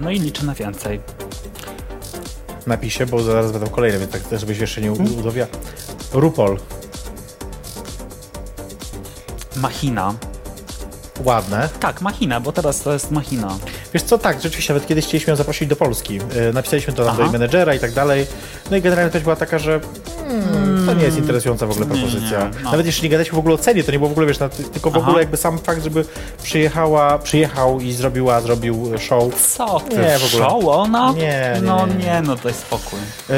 [0.00, 1.00] No i liczę na więcej.
[2.66, 5.18] Napiszę, bo zaraz będą kolejne, więc tak też żebyś jeszcze nie Hmm?
[5.18, 5.46] udowia.
[6.12, 6.58] Rupol,
[9.56, 10.14] Machina.
[11.24, 11.68] ładne.
[11.80, 13.58] Tak, machina, bo teraz to jest machina.
[13.94, 16.18] Wiesz co, tak, rzeczywiście, nawet kiedyś chcieliśmy ją zaprosić do Polski.
[16.48, 18.26] E, Napisaliśmy to do jej menedżera i tak dalej.
[18.70, 19.80] No i generalnie odpowiedź była taka, że
[20.28, 22.38] mm, to nie jest interesująca w ogóle Nie, nie, propozycja.
[22.44, 22.70] nie, no.
[22.70, 24.38] Nawet jeśli nie gadaliśmy w ogóle o cenie, to nie było w ogóle, wiesz,
[24.72, 25.06] tylko w Aha.
[25.06, 26.04] ogóle jakby sam fakt, żeby
[26.42, 29.34] przyjechała, przyjechał i zrobiła, zrobił show.
[29.56, 29.96] Co ty?
[29.96, 30.48] Nie, w ogóle.
[30.50, 31.12] Show ona?
[31.12, 31.20] Nie,
[31.54, 32.98] nie, No nie, no daj spokój.
[33.30, 33.34] E,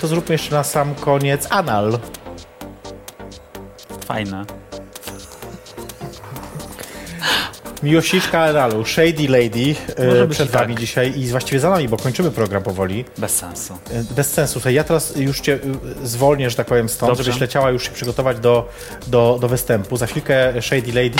[0.00, 1.98] to zróbmy jeszcze na sam koniec Anal.
[4.06, 4.44] Fajne.
[7.84, 9.74] Miłośniczka Analu, Shady Lady
[10.22, 10.62] e, przed i tak.
[10.62, 13.04] wami dzisiaj i właściwie za nami, bo kończymy program powoli.
[13.18, 13.74] Bez sensu.
[13.90, 14.52] E, Bez sensu.
[14.52, 15.52] Słuchaj, ja teraz już cię
[16.02, 17.24] y, zwolnię, że tak powiem, stąd, Dobrze.
[17.24, 18.68] żebyś leciała już się przygotować do,
[19.06, 19.96] do, do występu.
[19.96, 21.18] Za chwilkę Shady Lady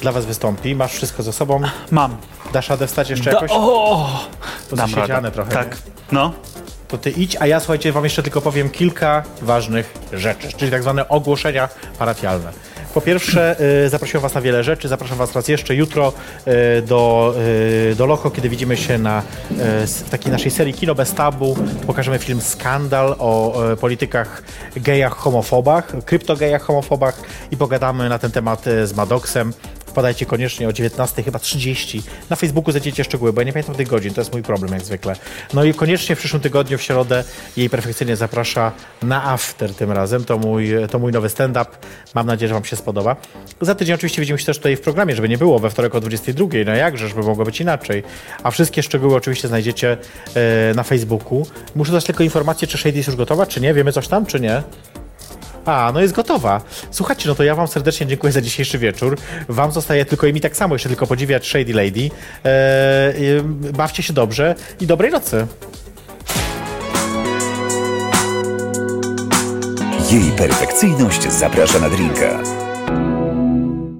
[0.00, 0.74] dla was wystąpi.
[0.74, 1.60] Masz wszystko ze sobą.
[1.90, 2.16] Mam.
[2.52, 3.50] Dasz radę wstać jeszcze Da- jakoś?
[3.54, 4.08] o!
[4.70, 5.30] To Dam siedziane radę.
[5.30, 5.76] trochę, Tak.
[6.12, 6.32] No.
[6.88, 10.82] To ty idź, a ja słuchajcie, wam jeszcze tylko powiem kilka ważnych rzeczy, czyli tak
[10.82, 12.52] zwane ogłoszenia parafialne.
[12.94, 14.88] Po pierwsze, y, zaprosiłem was na wiele rzeczy.
[14.88, 16.12] Zapraszam was raz jeszcze jutro
[16.78, 17.34] y, do,
[17.90, 19.22] y, do Locho, kiedy widzimy się na
[19.86, 21.56] w takiej naszej serii Kino bez tabu.
[21.86, 24.42] Pokażemy film Skandal o politykach
[24.76, 27.20] gejach, homofobach, kryptogejach, homofobach
[27.50, 29.52] i pogadamy na ten temat z Maddoxem.
[29.92, 32.02] Wpadajcie koniecznie o 19, chyba 30.
[32.30, 34.84] Na Facebooku znajdziecie szczegóły, bo ja nie pamiętam tych godzin, to jest mój problem jak
[34.84, 35.16] zwykle.
[35.54, 37.24] No i koniecznie w przyszłym tygodniu, w środę,
[37.56, 38.72] jej perfekcyjnie zaprasza
[39.02, 40.24] na after tym razem.
[40.24, 41.70] To mój, to mój nowy stand-up.
[42.14, 43.16] Mam nadzieję, że Wam się spodoba.
[43.60, 46.00] Za tydzień oczywiście widzimy się też tutaj w programie, żeby nie było we wtorek o
[46.00, 46.46] 22.
[46.66, 48.02] No jakże, żeby mogło być inaczej.
[48.42, 49.96] A wszystkie szczegóły oczywiście znajdziecie
[50.34, 51.46] e, na Facebooku.
[51.74, 53.74] Muszę dać tylko informację, czy Shady jest już gotowa, czy nie.
[53.74, 54.62] Wiemy coś tam, czy nie?
[55.64, 56.60] A, no jest gotowa.
[56.90, 59.18] Słuchajcie, no to ja wam serdecznie dziękuję za dzisiejszy wieczór.
[59.48, 62.10] Wam zostaje tylko i mi tak samo jeszcze tylko podziwiać Shady Lady.
[62.44, 63.42] Eee,
[63.72, 65.46] bawcie się dobrze i dobrej nocy.
[70.10, 72.38] Jej perfekcyjność zaprasza na drinka.